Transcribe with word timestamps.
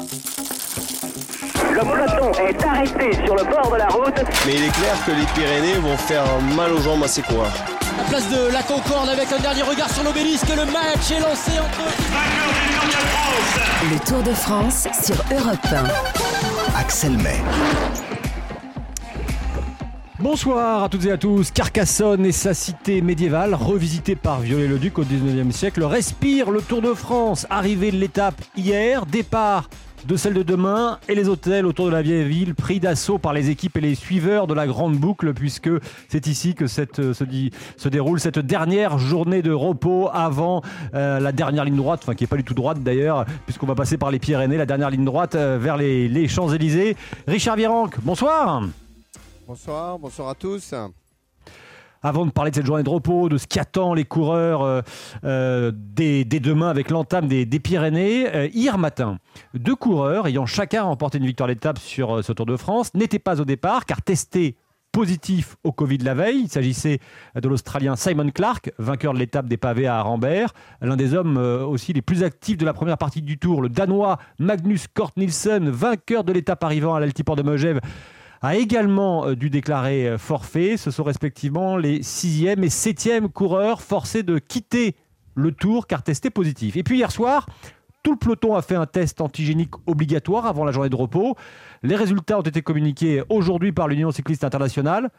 Le 0.00 1.80
peloton 1.80 2.32
est 2.48 2.64
arrêté 2.64 3.14
sur 3.22 3.34
le 3.34 3.44
bord 3.44 3.70
de 3.70 3.76
la 3.76 3.88
route. 3.88 4.14
Mais 4.46 4.54
il 4.54 4.64
est 4.64 4.72
clair 4.72 4.96
que 5.04 5.10
les 5.10 5.26
Pyrénées 5.34 5.74
vont 5.74 5.96
faire 5.98 6.24
mal 6.56 6.72
aux 6.72 6.80
jambes 6.80 7.02
à 7.04 7.08
ces 7.08 7.20
coureurs. 7.20 7.52
La 7.98 8.04
place 8.04 8.30
de 8.30 8.50
la 8.50 8.62
Concorde 8.62 9.10
avec 9.10 9.30
un 9.30 9.38
dernier 9.40 9.62
regard 9.62 9.90
sur 9.90 10.02
l'obélisque. 10.02 10.48
Le 10.48 10.64
match 10.64 11.10
est 11.10 11.20
lancé 11.20 11.52
entre. 11.58 11.82
Le 13.92 13.98
Tour 14.06 14.22
de 14.22 14.32
France 14.32 14.88
sur 15.04 15.16
Europe 15.36 15.58
1. 16.76 16.80
Axel 16.80 17.18
May. 17.18 17.40
Bonsoir 20.18 20.84
à 20.84 20.88
toutes 20.88 21.06
et 21.06 21.12
à 21.12 21.16
tous. 21.18 21.50
Carcassonne 21.50 22.26
et 22.26 22.32
sa 22.32 22.52
cité 22.52 23.00
médiévale, 23.00 23.54
revisitée 23.54 24.16
par 24.16 24.40
Viollet-le-Duc 24.40 24.98
au 24.98 25.04
19e 25.04 25.50
siècle, 25.50 25.82
respire 25.82 26.50
le 26.50 26.60
Tour 26.60 26.82
de 26.82 26.92
France. 26.92 27.46
Arrivée 27.48 27.90
de 27.90 27.96
l'étape 27.96 28.40
hier, 28.54 29.06
départ 29.06 29.68
de 30.06 30.16
celle 30.16 30.34
de 30.34 30.42
demain 30.42 30.98
et 31.08 31.14
les 31.14 31.28
hôtels 31.28 31.66
autour 31.66 31.86
de 31.86 31.90
la 31.90 32.02
vieille 32.02 32.28
ville 32.28 32.54
pris 32.54 32.80
d'assaut 32.80 33.18
par 33.18 33.32
les 33.32 33.50
équipes 33.50 33.76
et 33.76 33.80
les 33.80 33.94
suiveurs 33.94 34.46
de 34.46 34.54
la 34.54 34.66
grande 34.66 34.96
boucle 34.96 35.34
puisque 35.34 35.70
c'est 36.08 36.26
ici 36.26 36.54
que 36.54 36.66
cette, 36.66 37.12
se, 37.12 37.88
déroule 37.88 38.20
cette 38.20 38.38
dernière 38.38 38.98
journée 38.98 39.42
de 39.42 39.52
repos 39.52 40.08
avant 40.12 40.62
euh, 40.94 41.20
la 41.20 41.32
dernière 41.32 41.64
ligne 41.64 41.76
droite, 41.76 42.00
enfin 42.02 42.14
qui 42.14 42.24
n'est 42.24 42.28
pas 42.28 42.36
du 42.36 42.44
tout 42.44 42.54
droite 42.54 42.82
d'ailleurs 42.82 43.24
puisqu'on 43.46 43.66
va 43.66 43.74
passer 43.74 43.96
par 43.96 44.10
les 44.10 44.18
Pyrénées, 44.18 44.56
la 44.56 44.66
dernière 44.66 44.90
ligne 44.90 45.04
droite 45.04 45.34
euh, 45.34 45.58
vers 45.60 45.76
les, 45.76 46.08
les 46.08 46.28
Champs-Élysées. 46.28 46.96
Richard 47.26 47.56
Virenque, 47.56 47.96
bonsoir. 48.02 48.62
Bonsoir, 49.46 49.98
bonsoir 49.98 50.28
à 50.28 50.34
tous. 50.34 50.74
Avant 52.02 52.24
de 52.24 52.30
parler 52.30 52.50
de 52.50 52.56
cette 52.56 52.66
journée 52.66 52.82
de 52.82 52.88
repos, 52.88 53.28
de 53.28 53.36
ce 53.36 53.46
qui 53.46 53.58
attend 53.58 53.92
les 53.92 54.04
coureurs 54.04 54.62
euh, 54.62 54.80
euh, 55.24 55.70
dès, 55.74 56.24
demain 56.24 56.68
avec 56.68 56.90
l'entame 56.90 57.28
des, 57.28 57.46
Pyrénées, 57.60 58.34
euh, 58.34 58.48
hier 58.52 58.78
matin, 58.78 59.18
deux 59.54 59.76
coureurs 59.76 60.26
ayant 60.26 60.46
chacun 60.46 60.82
remporté 60.84 61.18
une 61.18 61.26
victoire 61.26 61.48
d'étape 61.48 61.78
sur 61.78 62.16
euh, 62.16 62.22
ce 62.22 62.32
Tour 62.32 62.46
de 62.46 62.56
France 62.56 62.94
n'étaient 62.94 63.18
pas 63.18 63.40
au 63.40 63.44
départ 63.44 63.84
car 63.84 64.00
testés 64.00 64.56
positifs 64.92 65.56
au 65.64 65.72
Covid 65.72 65.98
la 65.98 66.14
veille. 66.14 66.42
Il 66.44 66.48
s'agissait 66.48 66.98
de 67.40 67.48
l'Australien 67.48 67.96
Simon 67.96 68.30
Clark, 68.30 68.72
vainqueur 68.78 69.14
de 69.14 69.18
l'étape 69.18 69.46
des 69.46 69.56
pavés 69.56 69.86
à 69.86 69.98
Arambert, 69.98 70.52
l'un 70.80 70.96
des 70.96 71.14
hommes 71.14 71.36
euh, 71.36 71.64
aussi 71.64 71.92
les 71.92 72.02
plus 72.02 72.22
actifs 72.22 72.56
de 72.56 72.64
la 72.64 72.72
première 72.72 72.98
partie 72.98 73.22
du 73.22 73.38
Tour, 73.38 73.62
le 73.62 73.68
Danois 73.68 74.18
Magnus 74.38 74.86
Kort 74.88 75.12
Nielsen, 75.16 75.68
vainqueur 75.68 76.24
de 76.24 76.32
l'étape 76.32 76.62
arrivant 76.64 76.94
à 76.94 77.00
l'Altiport 77.00 77.36
de 77.36 77.42
Megève 77.42 77.80
a 78.40 78.56
également 78.56 79.26
euh, 79.26 79.36
dû 79.36 79.50
déclarer 79.50 80.08
euh, 80.08 80.18
forfait. 80.18 80.76
Ce 80.76 80.90
sont 80.90 81.04
respectivement 81.04 81.76
les 81.76 82.02
sixième 82.02 82.64
et 82.64 82.70
septième 82.70 83.28
coureurs 83.28 83.82
forcés 83.82 84.22
de 84.22 84.38
quitter 84.38 84.96
le 85.34 85.52
tour 85.52 85.86
car 85.86 86.02
testés 86.02 86.30
positifs. 86.30 86.76
Et 86.76 86.82
puis 86.82 86.98
hier 86.98 87.12
soir, 87.12 87.46
tout 88.02 88.12
le 88.12 88.16
peloton 88.16 88.54
a 88.54 88.62
fait 88.62 88.74
un 88.74 88.86
test 88.86 89.20
antigénique 89.20 89.72
obligatoire 89.86 90.46
avant 90.46 90.64
la 90.64 90.72
journée 90.72 90.88
de 90.88 90.96
repos. 90.96 91.36
Les 91.82 91.96
résultats 91.96 92.38
ont 92.38 92.42
été 92.42 92.62
communiqués 92.62 93.22
aujourd'hui 93.28 93.72
par 93.72 93.88
l'Union 93.88 94.10
cycliste 94.10 94.44
internationale. 94.44 95.10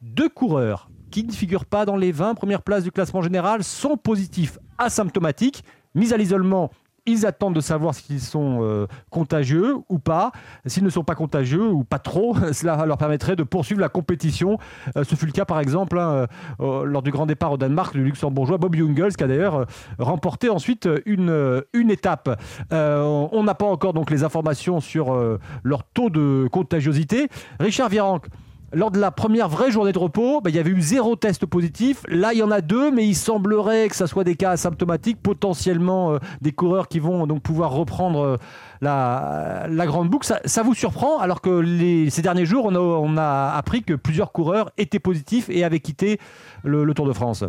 Deux 0.00 0.28
coureurs 0.28 0.88
qui 1.10 1.24
ne 1.24 1.32
figurent 1.32 1.64
pas 1.64 1.84
dans 1.84 1.96
les 1.96 2.12
20 2.12 2.34
premières 2.34 2.62
places 2.62 2.84
du 2.84 2.92
classement 2.92 3.22
général 3.22 3.64
sont 3.64 3.96
positifs 3.96 4.58
asymptomatiques, 4.78 5.64
mis 5.94 6.12
à 6.12 6.16
l'isolement 6.16 6.70
ils 7.08 7.26
attendent 7.26 7.54
de 7.54 7.60
savoir 7.60 7.94
s'ils 7.94 8.20
sont 8.20 8.58
euh, 8.62 8.86
contagieux 9.10 9.76
ou 9.88 9.98
pas. 9.98 10.32
S'ils 10.66 10.84
ne 10.84 10.90
sont 10.90 11.04
pas 11.04 11.14
contagieux 11.14 11.66
ou 11.66 11.84
pas 11.84 11.98
trop, 11.98 12.36
cela 12.52 12.84
leur 12.86 12.98
permettrait 12.98 13.36
de 13.36 13.42
poursuivre 13.42 13.80
la 13.80 13.88
compétition. 13.88 14.58
Euh, 14.96 15.04
ce 15.04 15.14
fut 15.14 15.26
le 15.26 15.32
cas 15.32 15.44
par 15.44 15.60
exemple 15.60 15.98
hein, 15.98 16.26
euh, 16.60 16.84
lors 16.84 17.02
du 17.02 17.10
grand 17.10 17.26
départ 17.26 17.52
au 17.52 17.56
Danemark 17.56 17.94
du 17.94 18.04
luxembourgeois 18.04 18.58
Bob 18.58 18.74
Jungels 18.74 19.16
qui 19.16 19.24
a 19.24 19.26
d'ailleurs 19.26 19.66
remporté 19.98 20.48
ensuite 20.48 20.88
une, 21.06 21.62
une 21.72 21.90
étape. 21.90 22.40
on 22.70 23.42
n'a 23.42 23.54
pas 23.54 23.66
encore 23.66 23.92
donc 23.92 24.10
les 24.10 24.24
informations 24.24 24.80
sur 24.80 25.16
leur 25.62 25.84
taux 25.84 26.10
de 26.10 26.48
contagiosité. 26.50 27.28
Richard 27.60 27.88
Virenque, 27.88 28.26
lors 28.72 28.90
de 28.90 28.98
la 28.98 29.10
première 29.10 29.48
vraie 29.48 29.70
journée 29.70 29.92
de 29.92 29.98
repos, 29.98 30.40
bah, 30.40 30.50
il 30.50 30.56
y 30.56 30.58
avait 30.58 30.70
eu 30.70 30.80
zéro 30.80 31.16
test 31.16 31.46
positif. 31.46 32.02
Là, 32.08 32.32
il 32.34 32.38
y 32.38 32.42
en 32.42 32.50
a 32.50 32.60
deux, 32.60 32.90
mais 32.90 33.06
il 33.06 33.14
semblerait 33.14 33.88
que 33.88 33.96
ce 33.96 34.06
soit 34.06 34.24
des 34.24 34.36
cas 34.36 34.50
asymptomatiques, 34.50 35.20
potentiellement 35.22 36.12
euh, 36.12 36.18
des 36.42 36.52
coureurs 36.52 36.88
qui 36.88 36.98
vont 36.98 37.26
donc 37.26 37.42
pouvoir 37.42 37.72
reprendre 37.72 38.20
euh, 38.20 38.36
la, 38.82 39.86
grande 39.86 40.10
boucle. 40.10 40.26
Ça, 40.26 40.40
ça, 40.44 40.62
vous 40.62 40.74
surprend 40.74 41.18
alors 41.18 41.40
que 41.40 41.64
ces 42.10 42.22
derniers 42.22 42.44
jours, 42.44 42.66
on 42.66 43.16
a, 43.16 43.54
appris 43.56 43.82
que 43.82 43.94
plusieurs 43.94 44.32
coureurs 44.32 44.70
étaient 44.76 44.98
positifs 44.98 45.48
et 45.48 45.64
avaient 45.64 45.80
quitté 45.80 46.18
le, 46.64 46.92
Tour 46.92 47.06
de 47.06 47.12
France? 47.12 47.44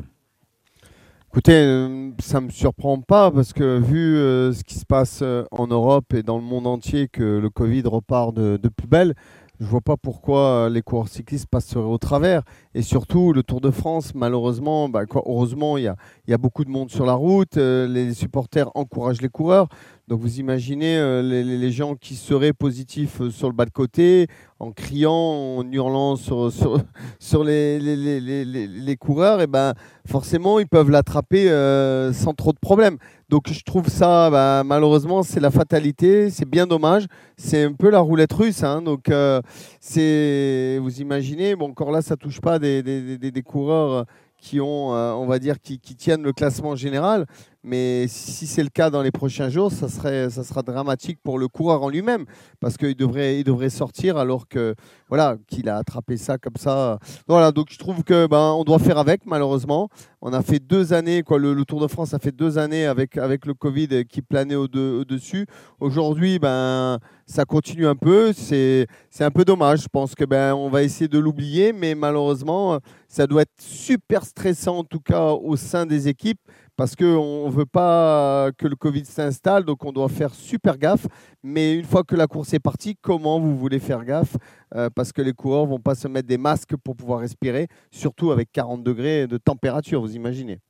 Écoutez, 1.32 1.54
euh, 1.54 2.12
ça 2.20 2.40
ne 2.40 2.48
me 2.48 2.52
surprend 2.52 3.00
pas 3.02 3.32
parce 3.32 3.54
que 3.54 3.80
vu 3.80 4.16
ce 4.54 4.64
qui 4.64 4.76
se 4.76 4.86
passe 4.86 5.24
en 5.52 5.68
Europe 5.68 6.14
et 6.14 6.24
dans 6.24 6.38
le 6.38 6.44
monde 6.44 6.68
entier, 6.68 7.08
que 7.08 7.40
le 7.40 7.50
Covid 7.50 7.84
repart 7.86 8.34
de 8.34 8.70
plus 8.70 8.88
belle, 8.88 9.16
je 9.60 9.66
vois 9.66 9.82
pas 9.82 9.98
pourquoi 9.98 10.70
les 10.72 10.82
coureurs 10.82 11.10
cyclistes 11.10 11.48
passeraient 11.48 11.84
au 11.84 11.98
travers. 11.98 12.44
Et 12.74 12.82
surtout, 12.82 13.34
le 13.34 13.44
Tour 13.44 13.60
de 13.60 13.72
France, 13.72 14.16
malheureusement, 14.16 14.88
bah, 14.88 15.04
il 15.04 15.84
y 15.84 15.88
a, 15.88 15.96
y 16.28 16.34
a, 16.34 16.38
beaucoup 16.38 16.64
de 16.64 16.70
monde 16.70 16.90
sur 16.90 17.06
la 17.06 17.14
route. 17.14 17.58
Euh, 17.58 17.86
les 17.88 18.14
supporters 18.14 18.72
encouragent 18.76 19.22
les 19.22 19.30
coureurs. 19.30 19.68
Donc 20.10 20.22
vous 20.22 20.40
imaginez 20.40 20.98
euh, 20.98 21.22
les, 21.22 21.72
gens 21.72 21.94
qui 21.94 22.16
seraient 22.16 22.52
positifs 22.52 23.22
sur 23.30 23.48
le 23.48 23.54
bas 23.54 23.66
de 23.66 23.70
côté, 23.70 24.26
en 24.58 24.72
criant, 24.72 25.12
en 25.14 25.72
hurlant 25.72 26.16
sur, 26.16 26.52
sur, 27.20 27.44
les, 27.44 27.80
les, 27.80 28.20
les, 28.44 28.98
coureurs, 28.98 29.40
et 29.40 29.46
ben 29.46 29.76
forcément 30.08 30.58
ils 30.58 30.68
peuvent 30.68 30.90
l'attraper 30.90 31.52
euh, 31.52 32.12
sans 32.12 32.34
trop 32.34 32.54
de 32.54 32.58
problèmes. 32.58 32.98
Donc 33.30 33.54
je 33.54 33.62
trouve 33.62 33.88
ça, 33.88 34.32
bah, 34.32 34.64
malheureusement, 34.66 35.22
c'est 35.22 35.40
la 35.40 35.52
fatalité, 35.52 36.32
c'est 36.32 36.50
bien 36.50 36.66
dommage. 36.66 37.06
C'est 37.38 37.64
un 37.64 37.74
peu 37.74 37.92
la 37.92 38.00
roulette 38.00 38.34
russe. 38.34 38.64
Hein, 38.64 38.82
donc 38.82 39.10
euh, 39.10 39.42
c'est, 39.80 40.80
vous 40.82 41.02
imaginez, 41.02 41.56
bon 41.56 41.70
encore 41.70 41.92
là 41.92 42.02
ça 42.02 42.18
touche 42.18 42.42
pas 42.42 42.58
des, 42.58 42.82
des, 42.82 43.20
des, 43.20 43.30
des 43.30 43.42
coureurs 43.44 44.08
qui 44.42 44.60
ont, 44.60 44.96
euh, 44.96 45.12
on 45.14 45.26
va 45.26 45.40
dire, 45.40 45.60
qui, 45.62 45.80
tiennent 45.80 46.24
le 46.24 46.34
classement 46.34 46.76
général. 46.76 47.26
Mais 47.62 48.08
si 48.08 48.48
c'est 48.48 48.64
le 48.64 48.70
cas 48.70 48.90
dans 48.90 49.02
les 49.02 49.12
prochains 49.12 49.50
jours, 49.50 49.70
ça, 49.72 49.90
serait, 49.90 50.30
ça 50.30 50.46
sera 50.46 50.62
dramatique 50.62 51.20
pour 51.22 51.38
le 51.38 51.50
coureur 51.50 51.84
en 51.84 51.90
lui-même, 51.90 52.26
parce 52.62 52.78
qu'il 52.78 52.96
devrait, 52.96 53.40
il 53.40 53.44
devrait 53.44 53.70
sortir 53.70 54.16
alors 54.18 54.48
que 54.48 54.76
voilà, 55.10 55.36
qu'il 55.48 55.68
a 55.68 55.76
attrapé 55.76 56.16
ça 56.16 56.38
comme 56.38 56.56
ça. 56.58 57.00
Voilà, 57.28 57.52
donc 57.52 57.68
je 57.70 57.78
trouve 57.78 58.04
que 58.04 58.28
ben, 58.28 58.54
on 58.58 58.64
doit 58.64 58.80
faire 58.80 58.98
avec, 58.98 59.26
malheureusement. 59.26 59.90
On 60.22 60.32
a 60.32 60.42
fait 60.42 60.60
deux 60.60 60.94
années, 60.94 61.24
quoi, 61.24 61.38
le, 61.38 61.66
Tour 61.66 61.82
de 61.82 61.88
France 61.88 62.14
a 62.14 62.20
fait 62.20 62.32
deux 62.32 62.58
années 62.58 62.86
avec, 62.86 63.18
avec 63.18 63.46
le 63.46 63.54
Covid 63.54 64.06
qui 64.06 64.22
planait 64.22 64.56
au-dessus. 64.56 65.46
Au 65.80 65.90
Aujourd'hui, 65.90 66.38
ben, 66.38 67.00
ça 67.26 67.46
continue 67.46 67.88
un 67.88 67.96
peu. 67.96 68.32
C'est 68.32 68.88
un 69.20 69.32
peu 69.32 69.44
dommage. 69.44 69.82
Je 69.82 69.88
pense 69.88 70.14
que 70.14 70.24
ben, 70.24 70.54
on 70.54 70.70
va 70.70 70.84
essayer 70.84 71.08
de 71.08 71.18
l'oublier, 71.18 71.74
mais 71.74 71.96
malheureusement, 71.96 72.80
ça 73.08 73.26
doit 73.26 73.42
être 73.42 73.60
super 73.60 74.24
stressant, 74.24 74.78
en 74.78 74.84
tout 74.84 75.00
cas 75.00 75.32
au 75.32 75.56
sein 75.56 75.88
des 75.88 76.08
équipes, 76.08 76.40
parce 76.80 76.96
qu'on 76.96 77.48
ne 77.48 77.52
veut 77.52 77.66
pas 77.66 78.52
que 78.58 78.66
le 78.66 78.78
Covid 78.78 79.04
s'installe, 79.04 79.66
donc 79.66 79.84
on 79.84 79.92
doit 79.92 80.08
faire 80.08 80.34
super 80.34 80.78
gaffe. 80.78 81.08
Mais 81.44 81.76
une 81.76 81.84
fois 81.84 82.06
que 82.06 82.16
la 82.16 82.26
course 82.26 82.54
est 82.54 82.62
partie, 82.62 82.96
comment 83.02 83.38
vous 83.38 83.58
voulez 83.58 83.80
faire 83.80 84.06
gaffe 84.06 84.38
euh, 84.76 84.90
Parce 84.90 85.12
que 85.12 85.22
les 85.22 85.34
coureurs 85.34 85.66
ne 85.66 85.72
vont 85.72 85.82
pas 85.82 85.94
se 85.94 86.08
mettre 86.08 86.30
des 86.30 86.38
masques 86.38 86.78
pour 86.78 86.96
pouvoir 86.96 87.20
respirer, 87.20 87.68
surtout 87.92 88.32
avec 88.32 88.50
40 88.54 88.82
degrés 88.82 89.28
de 89.28 89.36
température, 89.36 90.00
vous 90.00 90.16
imaginez. 90.16 90.62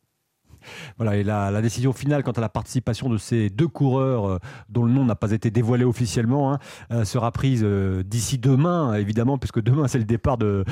Voilà, 0.97 1.15
et 1.15 1.23
la, 1.23 1.51
la, 1.51 1.61
décision 1.61 1.93
finale 1.93 2.23
quant 2.23 2.31
à 2.31 2.41
la 2.41 2.49
participation 2.49 3.09
de 3.09 3.17
ces 3.17 3.49
deux 3.49 3.67
coureurs 3.67 4.27
euh, 4.27 4.39
dont 4.69 4.83
le 4.83 4.91
nom 4.91 5.05
n'a 5.05 5.15
pas 5.15 5.31
été 5.31 5.51
dévoilé 5.51 5.83
officiellement 5.83 6.53
hein, 6.53 6.59
euh, 6.91 7.05
sera 7.05 7.31
prise 7.31 7.61
euh, 7.63 8.03
d'ici 8.03 8.37
demain, 8.37 8.95
évidemment, 8.95 9.37
puisque 9.37 9.61
demain 9.61 9.87
c'est 9.87 9.97
le 9.97 10.03
départ 10.03 10.37
de, 10.37 10.63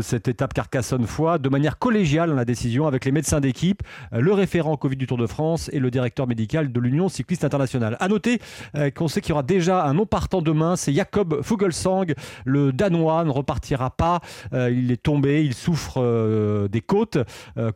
cette 0.00 0.28
étape 0.28 0.54
Carcassonne-Foix, 0.54 1.38
de 1.38 1.48
manière 1.48 1.78
collégiale, 1.78 2.34
la 2.34 2.44
décision 2.44 2.86
avec 2.86 3.04
les 3.04 3.12
médecins 3.12 3.40
d'équipe, 3.40 3.82
le 4.12 4.32
référent 4.32 4.76
Covid 4.76 4.96
du 4.96 5.06
Tour 5.06 5.18
de 5.18 5.26
France 5.26 5.70
et 5.72 5.78
le 5.78 5.90
directeur 5.90 6.26
médical 6.26 6.72
de 6.72 6.80
l'Union 6.80 7.08
cycliste 7.08 7.44
internationale. 7.44 7.96
À 8.00 8.08
noter 8.08 8.40
qu'on 8.94 9.08
sait 9.08 9.20
qu'il 9.20 9.30
y 9.30 9.32
aura 9.32 9.42
déjà 9.42 9.84
un 9.84 9.94
non 9.94 10.06
partant 10.06 10.42
demain, 10.42 10.76
c'est 10.76 10.92
Jacob 10.92 11.42
Fugelsang, 11.42 12.06
le 12.44 12.72
Danois, 12.72 13.24
ne 13.24 13.30
repartira 13.30 13.90
pas. 13.90 14.20
il 14.52 14.90
est 14.90 15.02
tombé, 15.02 15.44
il 15.44 15.54
souffre 15.54 16.68
des 16.68 16.80
côtes, 16.80 17.18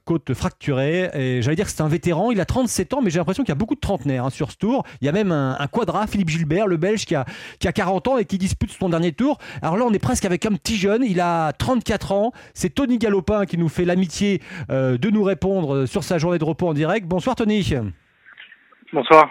côtes 0.05 0.35
fracturées, 0.35 1.11
et 1.14 1.43
j'allais 1.52 1.56
dire 1.56 1.66
que 1.66 1.72
c'est 1.72 1.82
un 1.82 1.88
vétéran, 1.88 2.31
il 2.31 2.40
a 2.40 2.46
37 2.46 2.94
ans, 2.94 3.02
mais 3.02 3.10
j'ai 3.10 3.19
l'impression 3.19 3.43
qu'il 3.43 3.50
y 3.50 3.52
a 3.52 3.56
beaucoup 3.56 3.75
de 3.75 3.81
trentenaires 3.81 4.25
hein, 4.25 4.31
sur 4.31 4.50
ce 4.50 4.56
tour. 4.56 4.84
Il 5.00 5.04
y 5.04 5.08
a 5.08 5.12
même 5.12 5.32
un, 5.32 5.56
un, 5.58 5.66
quadra, 5.66 6.06
Philippe 6.06 6.31
Gilbert, 6.31 6.66
le 6.66 6.78
Belge, 6.78 7.04
qui 7.04 7.14
a, 7.14 7.26
qui 7.58 7.69
a 7.69 7.72
40 7.72 8.08
ans 8.08 8.19
et 8.19 8.25
qui 8.25 8.38
dispute 8.38 8.70
son 8.70 8.88
dernier 8.88 9.12
tour. 9.12 9.38
Alors 9.60 9.76
là, 9.76 9.84
on 9.87 9.93
est 9.93 9.99
presque 9.99 10.25
avec 10.25 10.46
un 10.46 10.52
petit 10.52 10.76
jeune, 10.76 11.04
il 11.04 11.20
a 11.20 11.52
34 11.52 12.12
ans. 12.12 12.32
C'est 12.54 12.70
Tony 12.70 12.96
Galopin 12.96 13.44
qui 13.44 13.58
nous 13.58 13.69
fait 13.69 13.84
l'amitié 13.84 14.40
euh, 14.70 14.96
de 14.96 15.10
nous 15.10 15.22
répondre 15.22 15.84
sur 15.87 16.04
sa 16.04 16.19
journée 16.19 16.38
de 16.38 16.44
repos 16.44 16.69
en 16.69 16.75
direct. 16.75 17.06
Bonsoir 17.06 17.37
Tony. 17.37 17.62
Bonsoir. 18.93 19.31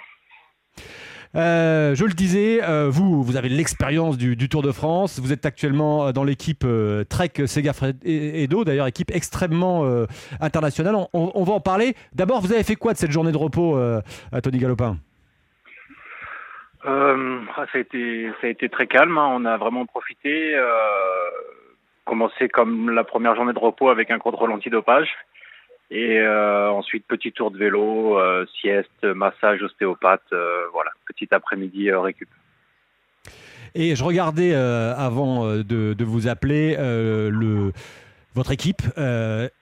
Euh, 1.36 1.96
je 1.96 2.04
le 2.04 2.12
disais, 2.12 2.60
euh, 2.62 2.90
vous, 2.90 3.24
vous 3.24 3.38
avez 3.38 3.50
l'expérience 3.50 4.18
du, 4.18 4.50
Tour 4.50 4.62
de 4.62 4.72
France. 4.72 5.20
Vous 5.20 5.32
êtes 5.32 5.46
actuellement 5.46 6.12
dans 6.12 6.24
l'équipe 6.24 6.64
euh, 6.66 7.04
Trek 7.04 7.32
Segafredo, 7.46 8.64
d'ailleurs 8.66 8.88
équipe 8.88 9.12
extrêmement 9.12 9.86
euh, 9.86 10.06
internationale. 10.42 10.96
On, 11.14 11.44
va 11.44 11.54
en 11.54 11.60
parler. 11.60 11.96
D'abord, 12.14 12.42
vous 12.42 12.52
avez 12.54 12.64
fait 12.64 12.76
quoi 12.76 12.94
de 12.94 12.98
cette 12.98 13.12
journée 13.12 13.32
de 13.32 13.38
repos, 13.38 13.80
Tony 14.44 14.58
Galopin? 14.58 14.98
Euh, 16.86 17.42
ah, 17.56 17.66
ça, 17.72 17.78
a 17.78 18.48
été, 18.48 18.70
très 18.70 18.88
calme. 18.88 19.18
hein. 19.18 19.30
On 19.32 19.46
a 19.46 19.58
vraiment 19.58 19.86
profité. 19.86 20.56
Euh, 20.56 20.66
commencé 22.06 22.50
comme 22.50 22.90
la 22.90 23.04
première 23.04 23.36
journée 23.36 23.54
de 23.54 23.60
repos 23.60 23.90
avec 23.90 24.12
un 24.12 24.20
contrôle 24.20 24.52
antidopage. 24.52 25.10
Et 25.92 26.20
euh, 26.20 26.72
ensuite, 26.72 27.06
petit 27.06 27.34
tour 27.34 27.52
de 27.52 27.58
vélo, 27.58 28.18
euh, 28.18 28.46
sieste, 28.62 29.04
massage, 29.04 29.62
ostéopathe. 29.62 30.22
euh, 30.32 30.64
voilà, 30.72 30.92
petit 31.06 31.28
après-midi 31.32 31.92
récup. 31.92 32.30
Et 33.76 33.96
je 33.98 34.04
regardais 34.04 34.54
avant 34.54 35.46
de, 35.46 36.04
vous 36.04 36.28
appeler 36.28 36.76
le, 36.78 37.72
votre 38.36 38.52
équipe. 38.52 38.82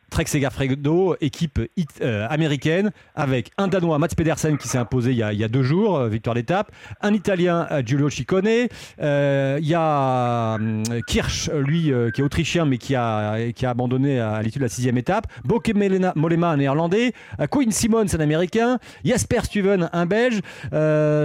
Trek 0.09 0.25
Segafredo, 0.27 1.15
équipe 1.21 1.59
euh, 2.01 2.27
américaine, 2.29 2.91
avec 3.15 3.51
un 3.57 3.67
Danois, 3.67 3.99
Mats 3.99 4.09
Pedersen, 4.15 4.57
qui 4.57 4.67
s'est 4.67 4.77
imposé 4.77 5.11
il 5.11 5.17
y 5.17 5.43
a, 5.43 5.47
deux 5.47 5.63
jours, 5.63 5.97
euh, 5.97 6.09
victoire 6.09 6.35
d'étape, 6.35 6.71
un 7.01 7.13
Italien, 7.13 7.67
euh, 7.71 7.81
Giulio 7.85 8.09
Ciccone, 8.09 8.47
il 8.47 9.67
y 9.67 9.73
a 9.75 10.55
hum, 10.55 10.83
Kirsch, 11.07 11.49
lui, 11.49 11.91
qui 12.13 12.21
est 12.21 12.23
autrichien, 12.23 12.65
mais 12.65 12.77
qui 12.77 12.95
a, 12.95 13.37
abandonné 13.63 14.19
à, 14.19 14.41
l'issue 14.41 14.59
de 14.59 14.63
la 14.63 14.69
sixième 14.69 14.97
étape, 14.97 15.27
Boke 15.43 15.71
Mollema, 15.73 16.49
un 16.49 16.57
néerlandais, 16.57 17.13
Quinn 17.49 17.71
Simmons, 17.71 18.05
un 18.13 18.19
américain, 18.19 18.79
Jasper 19.03 19.41
Stuyven, 19.43 19.89
un 19.93 20.05
belge, 20.05 20.39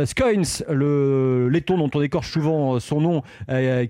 Scoins, 0.07 0.65
le 0.69 1.49
laiton 1.49 1.79
dont 1.79 1.91
on 1.95 2.03
écorche 2.03 2.31
souvent 2.31 2.79
son 2.81 3.01
nom, 3.01 3.23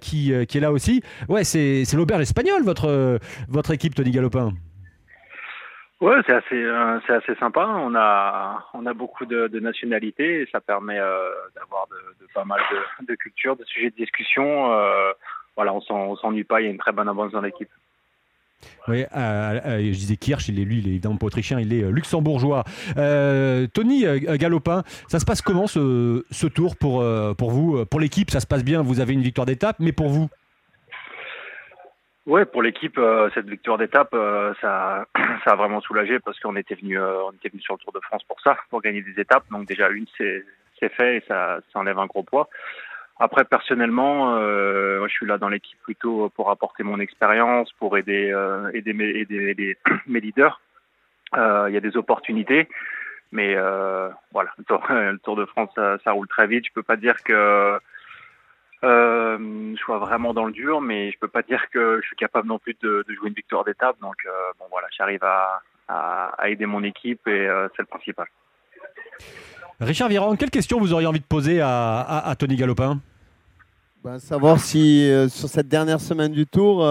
qui, 0.00 0.32
est 0.32 0.60
là 0.60 0.72
aussi. 0.72 1.02
Ouais, 1.28 1.44
c'est 1.44 1.84
l'auberge 1.94 2.22
espagnole, 2.22 2.62
votre 2.64 3.70
équipe, 3.70 3.94
Tony 3.94 4.10
Galopin. 4.10 4.52
Ouais, 6.04 6.20
c'est 6.26 6.34
assez, 6.34 6.54
euh, 6.62 7.00
c'est 7.06 7.14
assez 7.14 7.34
sympa. 7.36 7.66
On 7.66 7.94
a, 7.94 8.62
on 8.74 8.84
a 8.84 8.92
beaucoup 8.92 9.24
de, 9.24 9.48
nationalités 9.58 10.42
et 10.42 10.48
ça 10.52 10.60
permet 10.60 10.98
euh, 10.98 11.30
d'avoir 11.54 11.86
de, 11.86 12.26
pas 12.34 12.44
mal 12.44 12.60
de, 13.08 13.14
cultures, 13.14 13.56
de 13.56 13.64
sujets 13.64 13.88
de 13.88 13.96
discussion. 13.96 14.70
Euh, 14.70 15.12
voilà, 15.56 15.72
on 15.72 15.80
s'en- 15.80 16.08
on 16.08 16.16
s'ennuie 16.16 16.44
pas. 16.44 16.60
Il 16.60 16.64
y 16.64 16.66
a 16.66 16.72
une 16.72 16.76
très 16.76 16.92
bonne 16.92 17.08
ambiance 17.08 17.32
dans 17.32 17.40
l'équipe. 17.40 17.70
Oui, 18.86 19.04
euh, 19.16 19.78
je 19.78 19.96
disais 19.96 20.16
Kirsch, 20.16 20.46
il 20.48 20.60
est 20.60 20.64
lui, 20.64 20.80
il 20.80 20.88
est 20.88 20.90
évidemment 20.90 21.16
pas 21.16 21.24
autrichien, 21.24 21.58
il 21.58 21.72
est 21.72 21.90
luxembourgeois. 21.90 22.64
Tony 23.72 24.04
Galopin, 24.36 24.82
ça 25.08 25.18
se 25.20 25.24
passe 25.24 25.40
comment 25.40 25.66
ce, 25.66 26.22
ce 26.30 26.46
tour 26.46 26.76
pour, 26.76 27.02
pour 27.38 27.50
vous 27.50 27.86
Pour 27.86 28.00
l'équipe, 28.00 28.30
ça 28.30 28.40
se 28.40 28.46
passe 28.46 28.62
bien, 28.62 28.82
vous 28.82 29.00
avez 29.00 29.14
une 29.14 29.22
victoire 29.22 29.46
d'étape, 29.46 29.76
mais 29.80 29.92
pour 29.92 30.08
vous? 30.10 30.28
Ouais, 32.26 32.46
pour 32.46 32.62
l'équipe, 32.62 32.96
euh, 32.96 33.28
cette 33.34 33.48
victoire 33.48 33.76
d'étape, 33.76 34.14
euh, 34.14 34.54
ça, 34.62 35.06
ça 35.44 35.52
a 35.52 35.56
vraiment 35.56 35.82
soulagé 35.82 36.18
parce 36.20 36.40
qu'on 36.40 36.56
était 36.56 36.74
venu, 36.74 36.98
euh, 36.98 37.22
on 37.24 37.32
était 37.32 37.50
venu 37.50 37.60
sur 37.60 37.74
le 37.74 37.80
Tour 37.80 37.92
de 37.92 38.00
France 38.00 38.24
pour 38.24 38.40
ça, 38.40 38.56
pour 38.70 38.80
gagner 38.80 39.02
des 39.02 39.20
étapes. 39.20 39.44
Donc 39.50 39.66
déjà 39.66 39.90
une, 39.90 40.06
c'est 40.16 40.42
c'est 40.80 40.88
fait 40.88 41.18
et 41.18 41.22
ça, 41.28 41.60
ça 41.72 41.78
enlève 41.78 41.98
un 41.98 42.06
gros 42.06 42.22
poids. 42.22 42.48
Après, 43.20 43.44
personnellement, 43.44 44.38
euh, 44.38 44.98
moi, 45.00 45.08
je 45.08 45.12
suis 45.12 45.26
là 45.26 45.38
dans 45.38 45.50
l'équipe 45.50 45.78
plutôt 45.82 46.30
pour 46.30 46.50
apporter 46.50 46.82
mon 46.82 46.98
expérience, 46.98 47.70
pour 47.74 47.96
aider, 47.96 48.30
euh, 48.32 48.70
aider, 48.72 48.92
mes, 48.92 49.10
aider, 49.10 49.50
aider 49.50 49.76
mes 50.06 50.20
leaders. 50.20 50.60
Euh, 51.36 51.66
Il 51.68 51.74
y 51.74 51.76
a 51.76 51.80
des 51.80 51.96
opportunités, 51.96 52.68
mais 53.32 53.54
voilà, 54.32 54.50
le 54.56 54.64
Tour, 54.64 54.82
le 54.88 55.18
Tour 55.18 55.36
de 55.36 55.44
France, 55.44 55.70
ça, 55.74 55.98
ça 56.02 56.12
roule 56.12 56.26
très 56.26 56.46
vite. 56.46 56.66
Je 56.66 56.72
peux 56.72 56.82
pas 56.82 56.96
dire 56.96 57.22
que 57.22 57.78
euh, 58.84 59.74
je 59.74 59.80
sois 59.80 59.98
vraiment 59.98 60.32
dans 60.34 60.44
le 60.44 60.52
dur, 60.52 60.80
mais 60.80 61.10
je 61.10 61.18
peux 61.18 61.28
pas 61.28 61.42
dire 61.42 61.62
que 61.72 61.98
je 62.02 62.06
suis 62.06 62.16
capable 62.16 62.46
non 62.48 62.58
plus 62.58 62.76
de, 62.82 63.04
de 63.08 63.14
jouer 63.14 63.28
une 63.28 63.34
victoire 63.34 63.64
d'étape. 63.64 63.96
Donc 64.00 64.16
euh, 64.26 64.30
bon 64.58 64.66
voilà, 64.70 64.86
j'arrive 64.96 65.24
à, 65.24 65.60
à, 65.88 66.34
à 66.38 66.48
aider 66.48 66.66
mon 66.66 66.82
équipe 66.84 67.26
et 67.26 67.30
euh, 67.48 67.68
c'est 67.74 67.82
le 67.82 67.86
principal. 67.86 68.26
Richard 69.80 70.08
Viron, 70.08 70.36
quelle 70.36 70.50
question 70.50 70.78
vous 70.78 70.92
auriez 70.92 71.06
envie 71.06 71.20
de 71.20 71.24
poser 71.24 71.60
à, 71.60 72.00
à- 72.00 72.30
à 72.30 72.36
Tony 72.36 72.56
Galopin? 72.56 73.00
Ben, 74.04 74.18
savoir 74.18 74.58
si 74.60 75.10
euh, 75.10 75.28
sur 75.28 75.48
cette 75.48 75.68
dernière 75.68 76.00
semaine 76.00 76.32
du 76.32 76.46
Tour, 76.46 76.86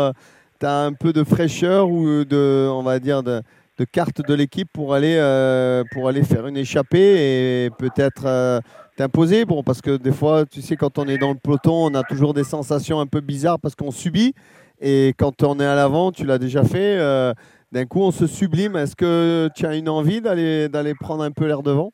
tu 0.59 0.65
as 0.65 0.79
un 0.79 0.93
peu 0.93 1.13
de 1.13 1.23
fraîcheur 1.23 1.87
ou 1.89 2.25
de, 2.25 2.67
on 2.71 2.81
va 2.83 2.99
dire, 2.99 3.23
de, 3.23 3.41
de 3.77 3.85
carte 3.85 4.21
de 4.21 4.33
l'équipe 4.33 4.67
pour 4.73 4.93
aller, 4.93 5.15
euh, 5.17 5.83
pour 5.91 6.07
aller 6.07 6.23
faire 6.23 6.47
une 6.47 6.57
échappée 6.57 7.65
et 7.65 7.69
peut-être 7.77 8.61
euh, 8.93 8.97
t'imposer. 8.97 9.45
Bon, 9.45 9.63
parce 9.63 9.81
que 9.81 9.97
des 9.97 10.11
fois, 10.11 10.45
tu 10.45 10.61
sais, 10.61 10.75
quand 10.75 10.99
on 10.99 11.05
est 11.05 11.17
dans 11.17 11.31
le 11.31 11.39
peloton, 11.41 11.91
on 11.91 11.95
a 11.95 12.03
toujours 12.03 12.33
des 12.33 12.43
sensations 12.43 12.99
un 12.99 13.07
peu 13.07 13.21
bizarres 13.21 13.59
parce 13.59 13.75
qu'on 13.75 13.91
subit. 13.91 14.33
Et 14.79 15.13
quand 15.17 15.43
on 15.43 15.59
est 15.59 15.65
à 15.65 15.75
l'avant, 15.75 16.11
tu 16.11 16.25
l'as 16.25 16.37
déjà 16.37 16.63
fait, 16.63 16.97
euh, 16.99 17.33
d'un 17.71 17.85
coup, 17.85 18.01
on 18.01 18.11
se 18.11 18.27
sublime. 18.27 18.75
Est-ce 18.75 18.95
que 18.95 19.49
tu 19.55 19.65
as 19.65 19.75
une 19.75 19.89
envie 19.89 20.21
d'aller, 20.21 20.69
d'aller 20.69 20.93
prendre 20.93 21.23
un 21.23 21.31
peu 21.31 21.45
l'air 21.45 21.63
devant? 21.63 21.91